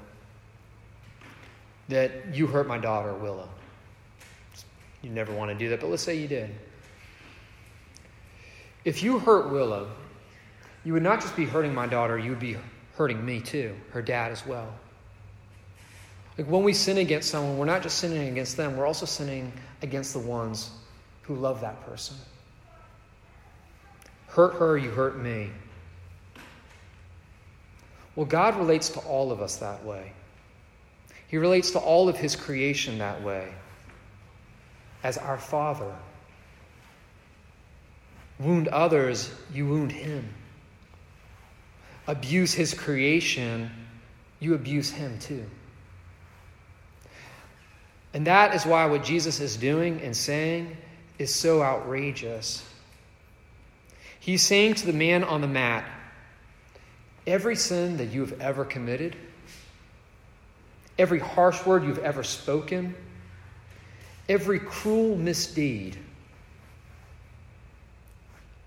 that 1.90 2.34
you 2.34 2.48
hurt 2.48 2.68
my 2.68 2.78
daughter, 2.78 3.14
Willow. 3.14 3.50
You 5.02 5.10
never 5.10 5.34
want 5.34 5.52
to 5.52 5.56
do 5.56 5.70
that, 5.70 5.82
but 5.82 5.90
let's 5.90 6.04
say 6.04 6.16
you 6.16 6.28
did. 6.28 6.50
If 8.86 9.04
you 9.04 9.20
hurt 9.20 9.52
Willow, 9.52 9.90
you 10.84 10.94
would 10.94 11.04
not 11.04 11.22
just 11.22 11.36
be 11.36 11.46
hurting 11.46 11.74
my 11.74 11.88
daughter, 11.88 12.18
you 12.18 12.30
would 12.32 12.40
be 12.40 12.58
hurting 12.96 13.24
me 13.26 13.42
too, 13.42 13.76
her 13.92 14.02
dad 14.02 14.32
as 14.32 14.46
well. 14.46 14.74
Like 16.38 16.48
when 16.48 16.64
we 16.64 16.74
sin 16.74 17.00
against 17.00 17.30
someone, 17.30 17.58
we're 17.58 17.66
not 17.66 17.82
just 17.82 17.98
sinning 17.98 18.30
against 18.30 18.56
them, 18.56 18.78
we're 18.78 18.88
also 18.88 19.06
sinning 19.06 19.52
against 19.82 20.14
the 20.14 20.20
ones 20.20 20.72
who 21.24 21.36
love 21.36 21.62
that 21.62 21.86
person. 21.86 22.16
Hurt 24.28 24.54
her, 24.56 24.78
you 24.78 24.92
hurt 24.92 25.18
me. 25.18 25.50
Well, 28.16 28.26
God 28.26 28.58
relates 28.58 28.90
to 28.90 29.00
all 29.00 29.32
of 29.32 29.42
us 29.42 29.58
that 29.58 29.84
way. 29.86 30.14
He 31.30 31.38
relates 31.38 31.72
to 31.72 31.80
all 31.80 32.10
of 32.10 32.18
His 32.18 32.36
creation 32.36 32.98
that 32.98 33.24
way 33.24 33.48
as 35.04 35.18
our 35.18 35.38
Father. 35.38 35.96
Wound 38.40 38.68
others, 38.68 39.32
you 39.54 39.68
wound 39.68 39.92
Him. 39.92 40.28
Abuse 42.08 42.54
His 42.54 42.74
creation, 42.74 43.70
you 44.40 44.56
abuse 44.56 44.90
Him 44.90 45.20
too. 45.20 45.46
And 48.14 48.26
that 48.26 48.56
is 48.56 48.66
why 48.66 48.88
what 48.88 49.04
Jesus 49.04 49.40
is 49.40 49.56
doing 49.56 50.02
and 50.02 50.18
saying 50.18 50.76
is 51.20 51.34
so 51.34 51.62
outrageous. 51.62 52.66
He's 54.20 54.42
saying 54.42 54.76
to 54.76 54.88
the 54.88 54.94
man 54.94 55.24
on 55.24 55.42
the 55.42 55.48
mat, 55.48 55.86
every 57.28 57.56
sin 57.56 57.98
that 57.98 58.08
you 58.08 58.22
have 58.22 58.42
ever 58.42 58.66
committed, 58.66 59.16
every 61.00 61.20
harsh 61.20 61.66
word 61.66 61.84
you've 61.86 62.00
ever 62.00 62.24
spoken, 62.24 62.94
every 64.28 64.60
cruel 64.60 65.16
misdeed, 65.16 65.98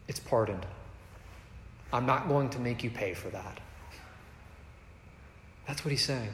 it's 0.08 0.18
pardoned. 0.18 0.66
I'm 1.92 2.06
not 2.06 2.26
going 2.26 2.48
to 2.50 2.58
make 2.58 2.82
you 2.82 2.90
pay 2.90 3.12
for 3.12 3.28
that. 3.28 3.60
That's 5.68 5.84
what 5.84 5.90
he's 5.90 6.04
saying. 6.04 6.32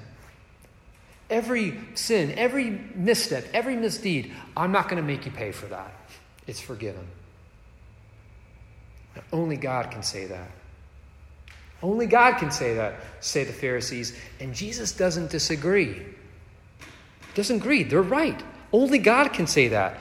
Every 1.29 1.79
sin, 1.95 2.33
every 2.39 2.71
misstep, 2.95 3.45
every 3.53 3.77
misdeed, 3.77 4.33
I'm 4.57 4.73
not 4.73 4.89
going 4.89 5.03
to 5.03 5.07
make 5.07 5.27
you 5.27 5.33
pay 5.33 5.53
for 5.53 5.67
that. 5.67 5.93
It's 6.47 6.61
forgiven. 6.61 7.07
Now, 9.15 9.23
only 9.33 9.57
God 9.57 9.91
can 9.91 10.03
say 10.03 10.27
that. 10.27 10.51
Only 11.83 12.07
God 12.07 12.39
can 12.39 12.51
say 12.51 12.75
that, 12.75 12.97
say 13.21 13.45
the 13.45 13.53
Pharisees. 13.53 14.17
And 14.41 14.55
Jesus 14.55 14.93
doesn't 14.93 15.31
disagree. 15.31 16.03
Doesn't 17.35 17.57
agree. 17.57 17.85
They're 17.85 18.03
right. 18.03 18.43
Only 18.73 18.99
God 18.99 19.33
can 19.33 19.47
say 19.47 19.69
that. 19.69 19.99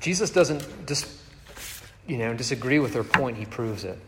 Jesus 0.00 0.30
doesn't 0.30 0.86
dis, 0.86 1.22
you 2.06 2.16
know, 2.16 2.32
disagree 2.32 2.78
with 2.78 2.92
their 2.92 3.04
point, 3.04 3.36
he 3.36 3.44
proves 3.44 3.84
it. 3.84 3.98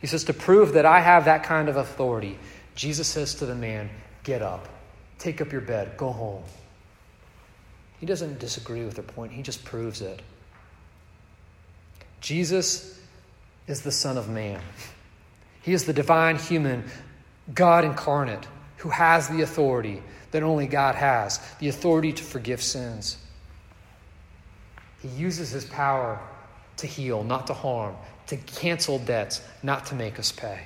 He 0.00 0.06
says, 0.06 0.24
To 0.24 0.34
prove 0.34 0.74
that 0.74 0.84
I 0.84 1.00
have 1.00 1.24
that 1.24 1.44
kind 1.44 1.68
of 1.68 1.76
authority, 1.76 2.38
Jesus 2.74 3.08
says 3.08 3.34
to 3.36 3.46
the 3.46 3.54
man, 3.54 3.88
Get 4.24 4.42
up, 4.42 4.68
take 5.18 5.40
up 5.40 5.52
your 5.52 5.62
bed, 5.62 5.96
go 5.96 6.10
home. 6.10 6.42
He 8.00 8.06
doesn't 8.06 8.38
disagree 8.38 8.84
with 8.84 8.94
their 8.94 9.04
point, 9.04 9.32
he 9.32 9.42
just 9.42 9.64
proves 9.64 10.02
it. 10.02 10.20
Jesus 12.20 12.99
is 13.70 13.82
the 13.82 13.92
Son 13.92 14.18
of 14.18 14.28
Man. 14.28 14.60
He 15.62 15.72
is 15.72 15.84
the 15.84 15.92
divine 15.92 16.36
human, 16.36 16.84
God 17.54 17.84
incarnate, 17.84 18.46
who 18.78 18.88
has 18.88 19.28
the 19.28 19.42
authority 19.42 20.02
that 20.32 20.42
only 20.42 20.66
God 20.66 20.94
has 20.94 21.38
the 21.58 21.68
authority 21.68 22.12
to 22.12 22.22
forgive 22.22 22.62
sins. 22.62 23.18
He 25.02 25.08
uses 25.08 25.50
his 25.50 25.64
power 25.64 26.20
to 26.78 26.86
heal, 26.86 27.22
not 27.22 27.46
to 27.46 27.54
harm, 27.54 27.96
to 28.26 28.36
cancel 28.36 28.98
debts, 28.98 29.40
not 29.62 29.86
to 29.86 29.94
make 29.94 30.18
us 30.18 30.32
pay. 30.32 30.60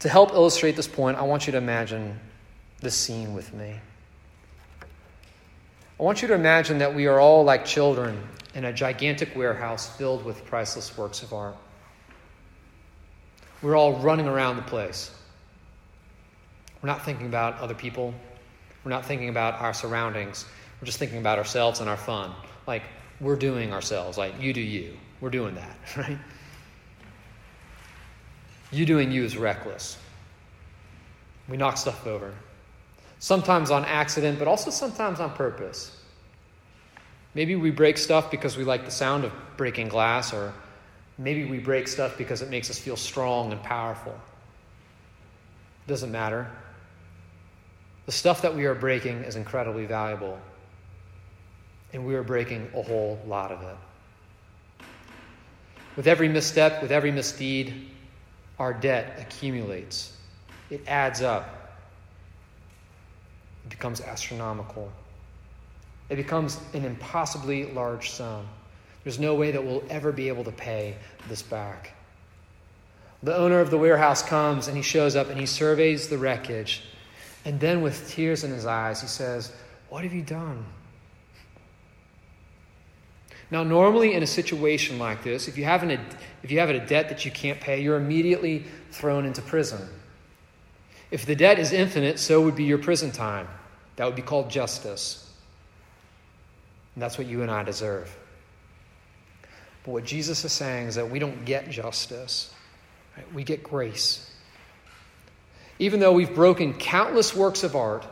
To 0.00 0.08
help 0.08 0.32
illustrate 0.32 0.76
this 0.76 0.88
point, 0.88 1.18
I 1.18 1.22
want 1.22 1.46
you 1.46 1.52
to 1.52 1.58
imagine 1.58 2.18
this 2.80 2.94
scene 2.94 3.34
with 3.34 3.52
me. 3.52 3.74
I 5.98 6.02
want 6.02 6.22
you 6.22 6.28
to 6.28 6.34
imagine 6.34 6.78
that 6.78 6.94
we 6.94 7.06
are 7.06 7.20
all 7.20 7.44
like 7.44 7.66
children 7.66 8.26
in 8.54 8.64
a 8.64 8.72
gigantic 8.72 9.34
warehouse 9.36 9.96
filled 9.96 10.24
with 10.24 10.44
priceless 10.46 10.96
works 10.96 11.22
of 11.22 11.32
art. 11.32 11.56
We're 13.62 13.76
all 13.76 13.94
running 14.00 14.26
around 14.26 14.56
the 14.56 14.62
place. 14.62 15.10
We're 16.82 16.88
not 16.88 17.04
thinking 17.04 17.26
about 17.26 17.58
other 17.58 17.74
people. 17.74 18.14
We're 18.84 18.90
not 18.90 19.04
thinking 19.04 19.28
about 19.28 19.60
our 19.60 19.74
surroundings. 19.74 20.46
We're 20.80 20.86
just 20.86 20.98
thinking 20.98 21.18
about 21.18 21.38
ourselves 21.38 21.80
and 21.80 21.88
our 21.88 21.96
fun. 21.96 22.32
Like, 22.66 22.82
we're 23.20 23.36
doing 23.36 23.72
ourselves. 23.72 24.16
Like, 24.16 24.40
you 24.40 24.52
do 24.52 24.62
you. 24.62 24.96
We're 25.20 25.30
doing 25.30 25.54
that, 25.56 25.76
right? 25.96 26.18
You 28.72 28.86
doing 28.86 29.10
you 29.10 29.24
is 29.24 29.36
reckless. 29.36 29.98
We 31.48 31.56
knock 31.56 31.76
stuff 31.76 32.06
over. 32.06 32.32
Sometimes 33.18 33.70
on 33.70 33.84
accident, 33.84 34.38
but 34.38 34.48
also 34.48 34.70
sometimes 34.70 35.20
on 35.20 35.34
purpose. 35.34 35.99
Maybe 37.34 37.54
we 37.54 37.70
break 37.70 37.96
stuff 37.96 38.30
because 38.30 38.56
we 38.56 38.64
like 38.64 38.84
the 38.84 38.90
sound 38.90 39.24
of 39.24 39.32
breaking 39.56 39.88
glass, 39.88 40.32
or 40.32 40.52
maybe 41.18 41.44
we 41.44 41.58
break 41.58 41.86
stuff 41.86 42.18
because 42.18 42.42
it 42.42 42.50
makes 42.50 42.70
us 42.70 42.78
feel 42.78 42.96
strong 42.96 43.52
and 43.52 43.62
powerful. 43.62 44.12
It 45.86 45.88
Doesn't 45.88 46.10
matter. 46.10 46.50
The 48.06 48.12
stuff 48.12 48.42
that 48.42 48.54
we 48.54 48.64
are 48.64 48.74
breaking 48.74 49.22
is 49.22 49.36
incredibly 49.36 49.86
valuable, 49.86 50.38
and 51.92 52.04
we 52.04 52.16
are 52.16 52.24
breaking 52.24 52.68
a 52.74 52.82
whole 52.82 53.20
lot 53.26 53.52
of 53.52 53.62
it. 53.62 53.76
With 55.96 56.08
every 56.08 56.28
misstep, 56.28 56.82
with 56.82 56.90
every 56.90 57.12
misdeed, 57.12 57.88
our 58.58 58.72
debt 58.72 59.18
accumulates, 59.20 60.16
it 60.70 60.82
adds 60.88 61.22
up, 61.22 61.78
it 63.64 63.70
becomes 63.70 64.00
astronomical. 64.00 64.90
It 66.10 66.16
becomes 66.16 66.60
an 66.74 66.84
impossibly 66.84 67.66
large 67.66 68.10
sum. 68.10 68.46
There's 69.04 69.18
no 69.18 69.34
way 69.34 69.52
that 69.52 69.64
we'll 69.64 69.84
ever 69.88 70.12
be 70.12 70.28
able 70.28 70.44
to 70.44 70.52
pay 70.52 70.96
this 71.28 71.40
back. 71.40 71.94
The 73.22 73.36
owner 73.36 73.60
of 73.60 73.70
the 73.70 73.78
warehouse 73.78 74.22
comes 74.22 74.68
and 74.68 74.76
he 74.76 74.82
shows 74.82 75.14
up 75.16 75.30
and 75.30 75.38
he 75.38 75.46
surveys 75.46 76.08
the 76.08 76.18
wreckage. 76.18 76.82
And 77.44 77.58
then, 77.58 77.80
with 77.80 78.10
tears 78.10 78.44
in 78.44 78.50
his 78.50 78.66
eyes, 78.66 79.00
he 79.00 79.06
says, 79.06 79.52
What 79.88 80.04
have 80.04 80.12
you 80.12 80.20
done? 80.20 80.64
Now, 83.50 83.62
normally 83.62 84.12
in 84.14 84.22
a 84.22 84.26
situation 84.26 84.98
like 84.98 85.24
this, 85.24 85.48
if 85.48 85.56
you 85.56 85.64
have, 85.64 85.82
an, 85.82 85.98
if 86.42 86.50
you 86.50 86.60
have 86.60 86.70
a 86.70 86.78
debt 86.78 87.08
that 87.08 87.24
you 87.24 87.30
can't 87.30 87.58
pay, 87.58 87.80
you're 87.80 87.96
immediately 87.96 88.64
thrown 88.90 89.24
into 89.24 89.42
prison. 89.42 89.88
If 91.10 91.26
the 91.26 91.34
debt 91.34 91.58
is 91.58 91.72
infinite, 91.72 92.18
so 92.18 92.42
would 92.42 92.54
be 92.54 92.64
your 92.64 92.78
prison 92.78 93.10
time. 93.10 93.48
That 93.96 94.04
would 94.04 94.14
be 94.14 94.22
called 94.22 94.50
justice. 94.50 95.29
And 97.00 97.04
that's 97.06 97.16
what 97.16 97.26
you 97.26 97.40
and 97.40 97.50
I 97.50 97.62
deserve. 97.62 98.14
But 99.84 99.92
what 99.92 100.04
Jesus 100.04 100.44
is 100.44 100.52
saying 100.52 100.88
is 100.88 100.96
that 100.96 101.08
we 101.08 101.18
don't 101.18 101.46
get 101.46 101.70
justice, 101.70 102.52
right? 103.16 103.32
we 103.32 103.42
get 103.42 103.62
grace. 103.62 104.30
Even 105.78 106.00
though 106.00 106.12
we've 106.12 106.34
broken 106.34 106.74
countless 106.74 107.34
works 107.34 107.62
of 107.62 107.74
art, 107.74 108.06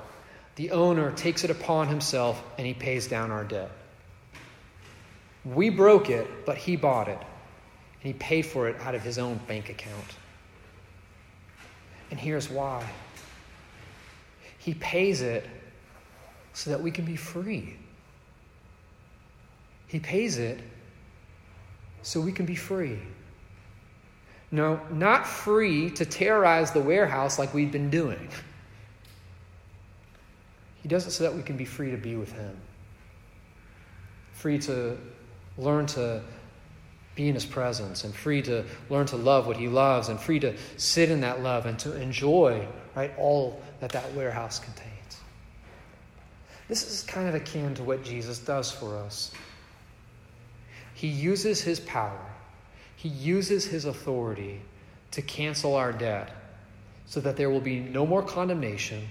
the 0.56 0.70
owner 0.70 1.12
takes 1.12 1.44
it 1.44 1.50
upon 1.50 1.88
himself 1.88 2.42
and 2.56 2.66
he 2.66 2.72
pays 2.72 3.08
down 3.08 3.30
our 3.30 3.44
debt. 3.44 3.70
We 5.44 5.68
broke 5.68 6.08
it, 6.08 6.46
but 6.46 6.56
he 6.56 6.76
bought 6.76 7.08
it. 7.08 7.18
And 7.18 8.02
he 8.04 8.14
paid 8.14 8.46
for 8.46 8.70
it 8.70 8.80
out 8.80 8.94
of 8.94 9.02
his 9.02 9.18
own 9.18 9.38
bank 9.46 9.68
account. 9.68 10.16
And 12.10 12.18
here's 12.18 12.48
why 12.48 12.88
He 14.56 14.72
pays 14.72 15.20
it 15.20 15.46
so 16.54 16.70
that 16.70 16.80
we 16.80 16.90
can 16.90 17.04
be 17.04 17.16
free. 17.16 17.76
He 19.88 19.98
pays 19.98 20.38
it 20.38 20.60
so 22.02 22.20
we 22.20 22.32
can 22.32 22.46
be 22.46 22.54
free. 22.54 22.98
No, 24.50 24.80
not 24.90 25.26
free 25.26 25.90
to 25.90 26.06
terrorize 26.06 26.70
the 26.70 26.80
warehouse 26.80 27.38
like 27.38 27.52
we've 27.52 27.72
been 27.72 27.90
doing. 27.90 28.28
He 30.82 30.88
does 30.88 31.06
it 31.06 31.10
so 31.10 31.24
that 31.24 31.34
we 31.34 31.42
can 31.42 31.56
be 31.56 31.64
free 31.64 31.90
to 31.90 31.96
be 31.96 32.16
with 32.16 32.32
Him, 32.32 32.56
free 34.32 34.58
to 34.60 34.96
learn 35.58 35.86
to 35.86 36.22
be 37.14 37.28
in 37.28 37.34
His 37.34 37.44
presence, 37.44 38.04
and 38.04 38.14
free 38.14 38.40
to 38.42 38.64
learn 38.88 39.06
to 39.06 39.16
love 39.16 39.46
what 39.46 39.56
He 39.56 39.68
loves, 39.68 40.08
and 40.08 40.18
free 40.18 40.40
to 40.40 40.54
sit 40.76 41.10
in 41.10 41.20
that 41.22 41.42
love 41.42 41.66
and 41.66 41.78
to 41.80 42.00
enjoy 42.00 42.66
right 42.94 43.12
all 43.18 43.60
that 43.80 43.90
that 43.90 44.14
warehouse 44.14 44.60
contains. 44.60 44.88
This 46.68 46.90
is 46.90 47.02
kind 47.02 47.28
of 47.28 47.34
akin 47.34 47.74
to 47.74 47.82
what 47.82 48.02
Jesus 48.02 48.38
does 48.38 48.70
for 48.70 48.96
us. 48.96 49.32
He 50.98 51.06
uses 51.06 51.62
His 51.62 51.78
power, 51.78 52.26
He 52.96 53.08
uses 53.08 53.64
His 53.64 53.84
authority 53.84 54.60
to 55.12 55.22
cancel 55.22 55.76
our 55.76 55.92
debt 55.92 56.34
so 57.06 57.20
that 57.20 57.36
there 57.36 57.48
will 57.48 57.60
be 57.60 57.78
no 57.78 58.04
more 58.04 58.20
condemnation 58.20 59.06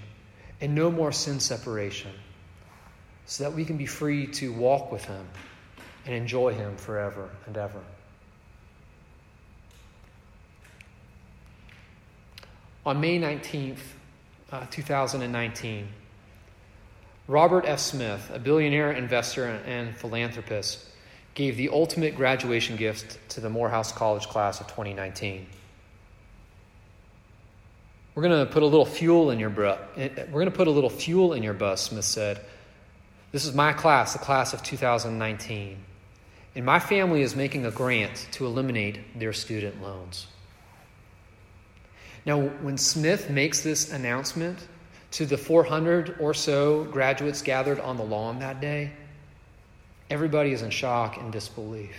and 0.60 0.74
no 0.74 0.90
more 0.90 1.12
sin 1.12 1.40
separation, 1.40 2.10
so 3.24 3.44
that 3.44 3.56
we 3.56 3.64
can 3.64 3.78
be 3.78 3.86
free 3.86 4.26
to 4.26 4.52
walk 4.52 4.92
with 4.92 5.06
Him 5.06 5.26
and 6.04 6.14
enjoy 6.14 6.52
Him 6.52 6.76
forever 6.76 7.30
and 7.46 7.56
ever. 7.56 7.80
On 12.84 13.00
May 13.00 13.18
19th, 13.18 13.78
uh, 14.52 14.66
2019, 14.70 15.88
Robert 17.28 17.64
F. 17.66 17.80
Smith, 17.80 18.30
a 18.30 18.38
billionaire 18.38 18.92
investor 18.92 19.46
and 19.46 19.96
philanthropist, 19.96 20.84
gave 21.38 21.56
the 21.56 21.68
ultimate 21.68 22.16
graduation 22.16 22.74
gift 22.74 23.16
to 23.28 23.40
the 23.40 23.48
Morehouse 23.48 23.92
College 23.92 24.26
class 24.26 24.60
of 24.60 24.66
2019. 24.66 25.46
We're 28.16 28.22
going 28.22 28.32
eh, 28.32 28.40
eh, 28.40 28.44
to 28.44 28.50
put 28.50 28.64
a 28.64 28.66
little 28.66 28.84
fuel 28.84 29.30
in 29.30 29.38
your 29.38 29.48
bus. 29.48 29.78
We're 29.96 30.26
going 30.26 30.46
to 30.46 30.50
put 30.50 30.66
a 30.66 30.72
little 30.72 30.90
fuel 30.90 31.34
in 31.34 31.44
your 31.44 31.54
bus, 31.54 31.82
Smith 31.82 32.04
said. 32.04 32.40
This 33.30 33.44
is 33.44 33.54
my 33.54 33.72
class, 33.72 34.14
the 34.14 34.18
class 34.18 34.52
of 34.52 34.64
2019. 34.64 35.78
And 36.56 36.66
my 36.66 36.80
family 36.80 37.22
is 37.22 37.36
making 37.36 37.66
a 37.66 37.70
grant 37.70 38.26
to 38.32 38.44
eliminate 38.44 38.98
their 39.16 39.32
student 39.32 39.80
loans. 39.80 40.26
Now, 42.26 42.40
when 42.40 42.76
Smith 42.76 43.30
makes 43.30 43.60
this 43.60 43.92
announcement 43.92 44.58
to 45.12 45.24
the 45.24 45.38
400 45.38 46.16
or 46.18 46.34
so 46.34 46.82
graduates 46.86 47.42
gathered 47.42 47.78
on 47.78 47.96
the 47.96 48.02
lawn 48.02 48.40
that 48.40 48.60
day, 48.60 48.90
everybody 50.10 50.52
is 50.52 50.62
in 50.62 50.70
shock 50.70 51.16
and 51.16 51.32
disbelief. 51.32 51.96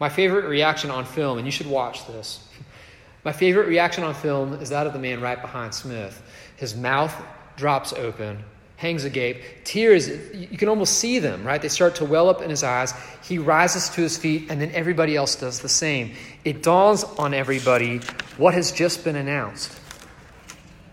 My 0.00 0.08
favorite 0.08 0.46
reaction 0.46 0.90
on 0.90 1.04
film, 1.04 1.38
and 1.38 1.46
you 1.46 1.52
should 1.52 1.66
watch 1.66 2.06
this. 2.06 2.46
My 3.24 3.32
favorite 3.32 3.68
reaction 3.68 4.02
on 4.02 4.14
film 4.14 4.54
is 4.54 4.70
that 4.70 4.86
of 4.88 4.92
the 4.92 4.98
man 4.98 5.20
right 5.20 5.40
behind 5.40 5.72
Smith. 5.72 6.20
His 6.56 6.74
mouth 6.74 7.14
drops 7.56 7.92
open, 7.92 8.42
hangs 8.76 9.04
agape, 9.04 9.64
tears, 9.64 10.08
you 10.34 10.58
can 10.58 10.68
almost 10.68 10.94
see 10.98 11.20
them, 11.20 11.44
right? 11.44 11.62
They 11.62 11.68
start 11.68 11.94
to 11.96 12.04
well 12.04 12.28
up 12.28 12.42
in 12.42 12.50
his 12.50 12.64
eyes. 12.64 12.92
He 13.22 13.38
rises 13.38 13.88
to 13.90 14.00
his 14.00 14.18
feet, 14.18 14.50
and 14.50 14.60
then 14.60 14.72
everybody 14.72 15.14
else 15.14 15.36
does 15.36 15.60
the 15.60 15.68
same. 15.68 16.14
It 16.44 16.64
dawns 16.64 17.04
on 17.04 17.32
everybody 17.32 17.98
what 18.38 18.54
has 18.54 18.72
just 18.72 19.04
been 19.04 19.14
announced 19.14 19.78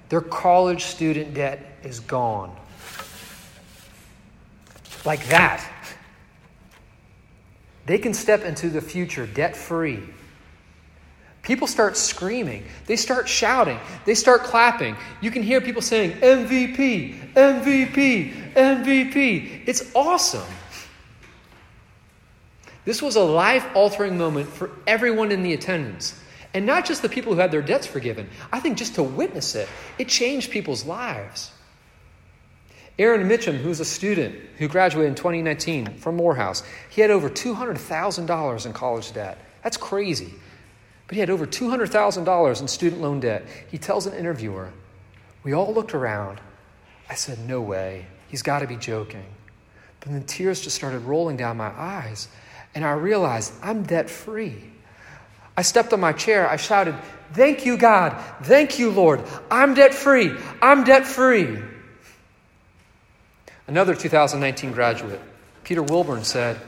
their 0.10 0.22
college 0.22 0.86
student 0.86 1.36
debt 1.36 1.78
is 1.84 2.00
gone. 2.00 2.56
Like 5.10 5.26
that. 5.30 5.68
They 7.88 7.98
can 7.98 8.14
step 8.14 8.44
into 8.46 8.70
the 8.70 8.80
future 8.80 9.26
debt 9.26 9.58
free 9.58 10.04
People 11.42 11.66
start 11.66 11.98
screaming. 11.98 12.64
They 12.86 12.96
start 12.96 13.28
shouting. 13.28 13.80
They 14.06 14.14
start 14.14 14.44
clapping. 14.44 14.96
You 15.20 15.32
can 15.32 15.42
hear 15.42 15.62
people 15.62 15.82
saying, 15.82 16.12
MVP, 16.20 17.34
MVP, 17.34 18.54
MVP. 18.54 19.64
It's 19.66 19.92
awesome. 19.96 20.48
This 22.86 23.02
was 23.02 23.16
a 23.16 23.24
life 23.24 23.66
altering 23.74 24.16
moment 24.16 24.48
for 24.48 24.70
everyone 24.86 25.32
in 25.32 25.42
the 25.42 25.54
attendance. 25.54 26.20
And 26.54 26.68
not 26.68 26.86
just 26.86 27.02
the 27.02 27.10
people 27.10 27.34
who 27.34 27.40
had 27.40 27.52
their 27.52 27.64
debts 27.64 27.88
forgiven. 27.88 28.30
I 28.52 28.60
think 28.60 28.78
just 28.78 28.96
to 28.96 29.02
witness 29.04 29.56
it, 29.56 29.70
it 29.98 30.08
changed 30.08 30.52
people's 30.52 30.86
lives. 30.86 31.52
Aaron 33.00 33.30
Mitchom, 33.30 33.56
who's 33.56 33.80
a 33.80 33.86
student 33.86 34.36
who 34.58 34.68
graduated 34.68 35.08
in 35.10 35.16
2019 35.16 36.00
from 36.00 36.18
Morehouse, 36.18 36.64
he 36.90 37.00
had 37.00 37.12
over 37.12 37.30
$200,000 37.30 38.66
in 38.66 38.74
college 38.74 39.14
debt. 39.14 39.38
That's 39.64 39.78
crazy. 39.78 40.34
But 41.08 41.16
he 41.16 41.22
had 41.22 41.30
over 41.30 41.48
$200,000 41.48 42.62
in 42.62 42.68
student 42.68 43.02
loan 43.02 43.22
debt. 43.22 43.46
He 43.72 43.78
tells 43.78 44.06
an 44.06 44.14
interviewer, 44.14 44.74
We 45.44 45.54
all 45.54 45.74
looked 45.74 45.94
around. 45.94 46.42
I 47.10 47.16
said, 47.16 47.40
No 47.40 47.62
way. 47.62 48.06
He's 48.28 48.44
got 48.44 48.60
to 48.60 48.68
be 48.68 48.76
joking. 48.76 49.26
But 50.02 50.12
then 50.12 50.24
tears 50.24 50.60
just 50.60 50.76
started 50.76 51.00
rolling 51.00 51.38
down 51.38 51.56
my 51.56 51.70
eyes, 51.70 52.28
and 52.76 52.84
I 52.84 52.92
realized 52.92 53.54
I'm 53.64 53.84
debt 53.84 54.10
free. 54.10 54.72
I 55.56 55.62
stepped 55.62 55.94
on 55.94 56.02
my 56.02 56.12
chair. 56.12 56.50
I 56.50 56.58
shouted, 56.58 56.96
Thank 57.32 57.66
you, 57.66 57.78
God. 57.78 58.22
Thank 58.44 58.78
you, 58.78 58.92
Lord. 58.92 59.24
I'm 59.50 59.74
debt 59.74 59.94
free. 59.94 60.36
I'm 60.62 60.84
debt 60.84 61.08
free. 61.08 61.60
Another 63.70 63.94
2019 63.94 64.72
graduate, 64.72 65.22
Peter 65.64 65.84
Wilburn, 65.84 66.24
said, 66.24 66.60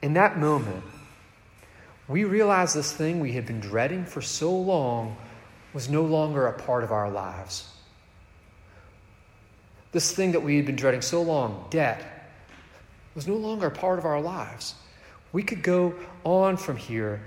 In 0.00 0.12
that 0.12 0.38
moment, 0.38 0.84
we 2.06 2.22
realized 2.22 2.76
this 2.76 2.92
thing 2.92 3.18
we 3.18 3.32
had 3.32 3.46
been 3.46 3.58
dreading 3.58 4.04
for 4.04 4.22
so 4.22 4.56
long 4.56 5.16
was 5.74 5.88
no 5.88 6.02
longer 6.02 6.46
a 6.46 6.52
part 6.52 6.84
of 6.84 6.92
our 6.92 7.10
lives. 7.10 7.68
This 9.90 10.12
thing 10.12 10.30
that 10.30 10.44
we 10.44 10.54
had 10.54 10.66
been 10.66 10.76
dreading 10.76 11.02
so 11.02 11.20
long, 11.20 11.66
debt, 11.68 12.30
was 13.16 13.26
no 13.26 13.34
longer 13.34 13.66
a 13.66 13.72
part 13.72 13.98
of 13.98 14.04
our 14.04 14.20
lives. 14.20 14.76
We 15.32 15.42
could 15.42 15.64
go 15.64 15.96
on 16.22 16.56
from 16.58 16.76
here 16.76 17.22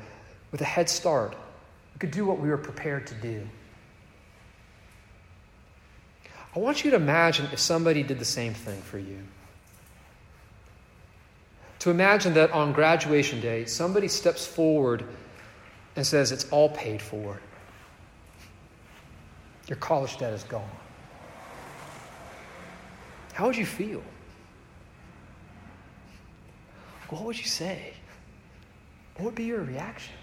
with 0.49 0.61
a 0.61 0.65
head 0.65 0.89
start. 0.89 1.35
We 1.93 1.99
could 1.99 2.11
do 2.11 2.23
what 2.23 2.39
we 2.39 2.47
were 2.47 2.57
prepared 2.57 3.07
to 3.07 3.15
do. 3.15 3.49
I 6.55 6.59
want 6.59 6.83
you 6.83 6.91
to 6.91 6.97
imagine 6.97 7.47
if 7.51 7.59
somebody 7.59 8.03
did 8.03 8.19
the 8.19 8.25
same 8.25 8.53
thing 8.53 8.79
for 8.81 8.99
you. 8.99 9.19
To 11.79 11.89
imagine 11.89 12.35
that 12.35 12.51
on 12.51 12.71
graduation 12.73 13.41
day, 13.41 13.65
somebody 13.65 14.07
steps 14.07 14.45
forward 14.45 15.03
and 15.95 16.05
says, 16.05 16.31
It's 16.31 16.49
all 16.49 16.69
paid 16.69 17.01
for. 17.01 17.39
Your 19.67 19.77
college 19.77 20.17
debt 20.17 20.33
is 20.33 20.43
gone. 20.43 20.69
How 23.33 23.47
would 23.47 23.57
you 23.57 23.65
feel? 23.65 24.03
What 27.09 27.23
would 27.23 27.37
you 27.37 27.45
say? 27.45 27.93
What 29.15 29.25
would 29.25 29.35
be 29.35 29.43
your 29.43 29.61
reaction? 29.61 30.15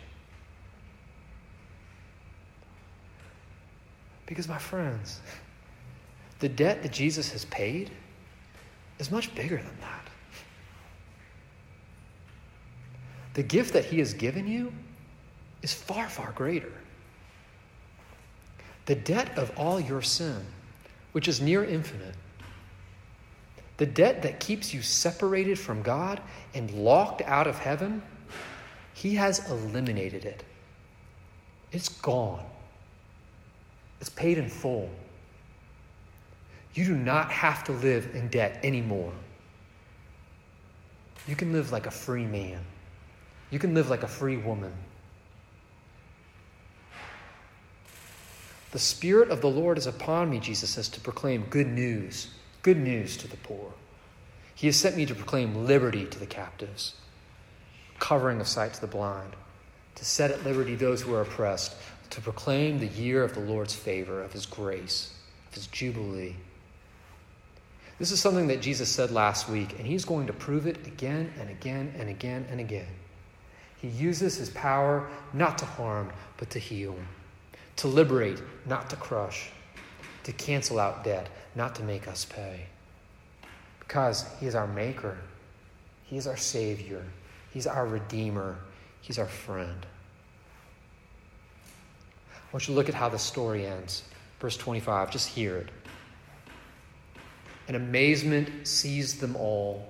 Because, 4.26 4.49
my 4.49 4.59
friends, 4.59 5.20
the 6.41 6.49
debt 6.49 6.82
that 6.82 6.93
Jesus 6.93 7.30
has 7.32 7.45
paid 7.47 7.91
is 8.99 9.11
much 9.11 9.34
bigger 9.34 9.57
than 9.57 9.80
that. 9.80 10.01
the 13.34 13.43
gift 13.43 13.72
that 13.72 13.84
He 13.84 13.99
has 13.99 14.14
given 14.14 14.47
you 14.47 14.72
is 15.62 15.72
far, 15.72 16.09
far 16.09 16.32
greater. 16.32 16.72
The 18.86 18.95
debt 18.95 19.38
of 19.38 19.53
all 19.57 19.78
your 19.80 20.03
sin, 20.03 20.45
which 21.12 21.28
is 21.28 21.41
near 21.41 21.64
infinite, 21.64 22.14
the 23.76 23.86
debt 23.86 24.22
that 24.22 24.41
keeps 24.41 24.74
you 24.74 24.82
separated 24.82 25.59
from 25.59 25.80
God 25.80 26.20
and 26.55 26.70
locked 26.72 27.22
out 27.22 27.47
of 27.47 27.59
heaven, 27.59 28.03
He 28.95 29.14
has 29.14 29.51
eliminated 29.51 30.24
it. 30.24 30.43
It's 31.72 31.88
gone, 31.88 32.45
it's 34.01 34.11
paid 34.11 34.38
in 34.38 34.49
full. 34.49 34.91
You 36.75 36.85
do 36.85 36.95
not 36.95 37.31
have 37.31 37.64
to 37.64 37.73
live 37.73 38.14
in 38.14 38.29
debt 38.29 38.61
anymore. 38.62 39.12
You 41.27 41.37
can 41.37 41.53
live 41.53 41.73
like 41.73 41.87
a 41.87 41.91
free 41.91 42.25
man. 42.25 42.61
You 43.51 43.59
can 43.59 43.75
live 43.75 43.91
like 43.91 44.03
a 44.03 44.09
free 44.09 44.37
woman. 44.37 44.73
The 48.71 48.79
Spirit 48.79 49.31
of 49.31 49.41
the 49.41 49.51
Lord 49.51 49.79
is 49.79 49.89
upon 49.89 50.31
me, 50.31 50.39
Jesus 50.39 50.71
says, 50.71 50.89
to 50.91 51.01
proclaim 51.01 51.43
good 51.51 51.66
news, 51.66 52.29
good 52.62 52.77
news 52.77 53.16
to 53.16 53.27
the 53.27 53.37
poor. 53.39 53.73
He 54.55 54.68
has 54.68 54.77
sent 54.77 54.97
me 54.97 55.07
to 55.07 55.14
proclaim 55.14 55.66
liberty 55.66 56.05
to 56.07 56.18
the 56.18 56.27
captives, 56.27 56.95
covering 57.99 58.41
of 58.41 58.47
sight 58.47 58.75
to 58.75 58.81
the 58.81 58.87
blind, 58.87 59.35
to 59.97 60.05
set 60.05 60.31
at 60.31 60.45
liberty 60.45 60.77
those 60.77 61.03
who 61.03 61.14
are 61.14 61.23
oppressed, 61.23 61.75
to 62.11 62.21
proclaim 62.21 62.79
the 62.79 62.87
year 62.87 63.25
of 63.25 63.35
the 63.35 63.41
Lord's 63.41 63.75
favor, 63.75 64.23
of 64.23 64.33
his 64.33 64.47
grace, 64.47 65.14
of 65.49 65.55
his 65.55 65.66
jubilee. 65.66 66.37
This 68.01 68.12
is 68.12 68.18
something 68.18 68.46
that 68.46 68.62
Jesus 68.62 68.88
said 68.88 69.11
last 69.11 69.46
week, 69.46 69.78
and 69.78 69.86
he's 69.86 70.07
going 70.07 70.26
to 70.26 70.32
prove 70.32 70.66
it 70.66 70.86
again 70.86 71.30
and 71.38 71.51
again 71.51 71.92
and 71.98 72.09
again 72.09 72.46
and 72.51 72.59
again. 72.59 72.88
He 73.76 73.88
uses 73.88 74.36
his 74.36 74.48
power 74.48 75.07
not 75.34 75.59
to 75.59 75.66
harm, 75.66 76.11
but 76.38 76.48
to 76.48 76.59
heal, 76.59 76.96
to 77.76 77.88
liberate, 77.88 78.40
not 78.64 78.88
to 78.88 78.96
crush, 78.96 79.51
to 80.24 80.32
cancel 80.32 80.80
out 80.80 81.05
debt, 81.05 81.28
not 81.55 81.74
to 81.74 81.82
make 81.82 82.09
us 82.09 82.24
pay. 82.24 82.64
Because 83.80 84.24
he 84.40 84.46
is 84.46 84.55
our 84.55 84.66
maker, 84.66 85.18
he 86.05 86.16
is 86.16 86.26
our 86.26 86.38
savior, 86.38 87.05
he's 87.51 87.66
our 87.66 87.86
redeemer, 87.86 88.57
he's 89.03 89.18
our 89.18 89.28
friend. 89.28 89.84
I 92.32 92.38
want 92.51 92.66
you 92.66 92.72
to 92.72 92.78
look 92.78 92.88
at 92.88 92.94
how 92.94 93.11
the 93.11 93.18
story 93.18 93.66
ends. 93.66 94.05
Verse 94.40 94.57
25, 94.57 95.11
just 95.11 95.28
hear 95.28 95.59
it. 95.59 95.68
And 97.71 97.77
amazement 97.77 98.66
seized 98.66 99.21
them 99.21 99.37
all 99.37 99.89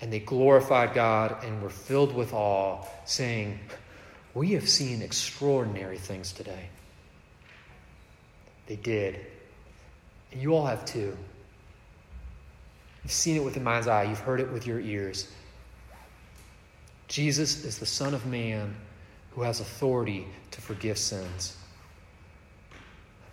and 0.00 0.10
they 0.10 0.20
glorified 0.20 0.94
God 0.94 1.44
and 1.44 1.62
were 1.62 1.68
filled 1.68 2.14
with 2.14 2.32
awe, 2.32 2.82
saying, 3.04 3.60
We 4.32 4.52
have 4.52 4.66
seen 4.66 5.02
extraordinary 5.02 5.98
things 5.98 6.32
today. 6.32 6.70
They 8.68 8.76
did. 8.76 9.20
And 10.32 10.40
you 10.40 10.54
all 10.54 10.64
have 10.64 10.86
too. 10.86 11.14
You've 13.02 13.12
seen 13.12 13.36
it 13.36 13.44
with 13.44 13.52
the 13.52 13.60
mind's 13.60 13.86
eye, 13.86 14.04
you've 14.04 14.20
heard 14.20 14.40
it 14.40 14.50
with 14.50 14.66
your 14.66 14.80
ears. 14.80 15.30
Jesus 17.08 17.66
is 17.66 17.78
the 17.78 17.84
Son 17.84 18.14
of 18.14 18.24
Man 18.24 18.74
who 19.32 19.42
has 19.42 19.60
authority 19.60 20.26
to 20.52 20.62
forgive 20.62 20.96
sins. 20.96 21.54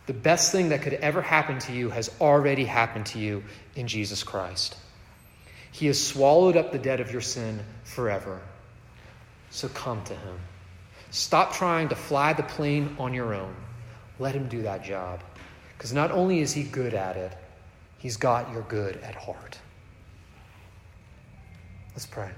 The 0.08 0.14
best 0.14 0.52
thing 0.54 0.70
that 0.70 0.82
could 0.82 0.94
ever 0.94 1.22
happen 1.22 1.60
to 1.60 1.74
you 1.74 1.90
has 1.90 2.10
already 2.20 2.64
happened 2.64 3.06
to 3.08 3.20
you 3.20 3.44
in 3.76 3.88
Jesus 3.88 4.24
Christ. 4.24 4.76
He 5.72 5.88
has 5.88 6.04
swallowed 6.04 6.56
up 6.56 6.72
the 6.72 6.80
debt 6.80 7.02
of 7.02 7.12
your 7.12 7.22
sin 7.22 7.60
forever. 7.84 8.42
So 9.50 9.68
come 9.68 10.04
to 10.06 10.16
him. 10.16 10.40
Stop 11.12 11.54
trying 11.54 11.90
to 11.90 11.96
fly 11.96 12.34
the 12.34 12.44
plane 12.44 12.96
on 13.00 13.14
your 13.14 13.34
own. 13.34 13.54
Let 14.18 14.34
him 14.34 14.48
do 14.48 14.64
that 14.64 14.84
job. 14.84 15.22
Because 15.78 15.94
not 15.94 16.12
only 16.12 16.40
is 16.40 16.54
he 16.54 16.64
good 16.64 16.94
at 16.94 17.18
it, 17.18 17.38
he's 17.98 18.18
got 18.18 18.52
your 18.52 18.64
good 18.64 18.98
at 18.98 19.16
heart. 19.16 19.60
Let's 21.94 22.06
pray. 22.06 22.30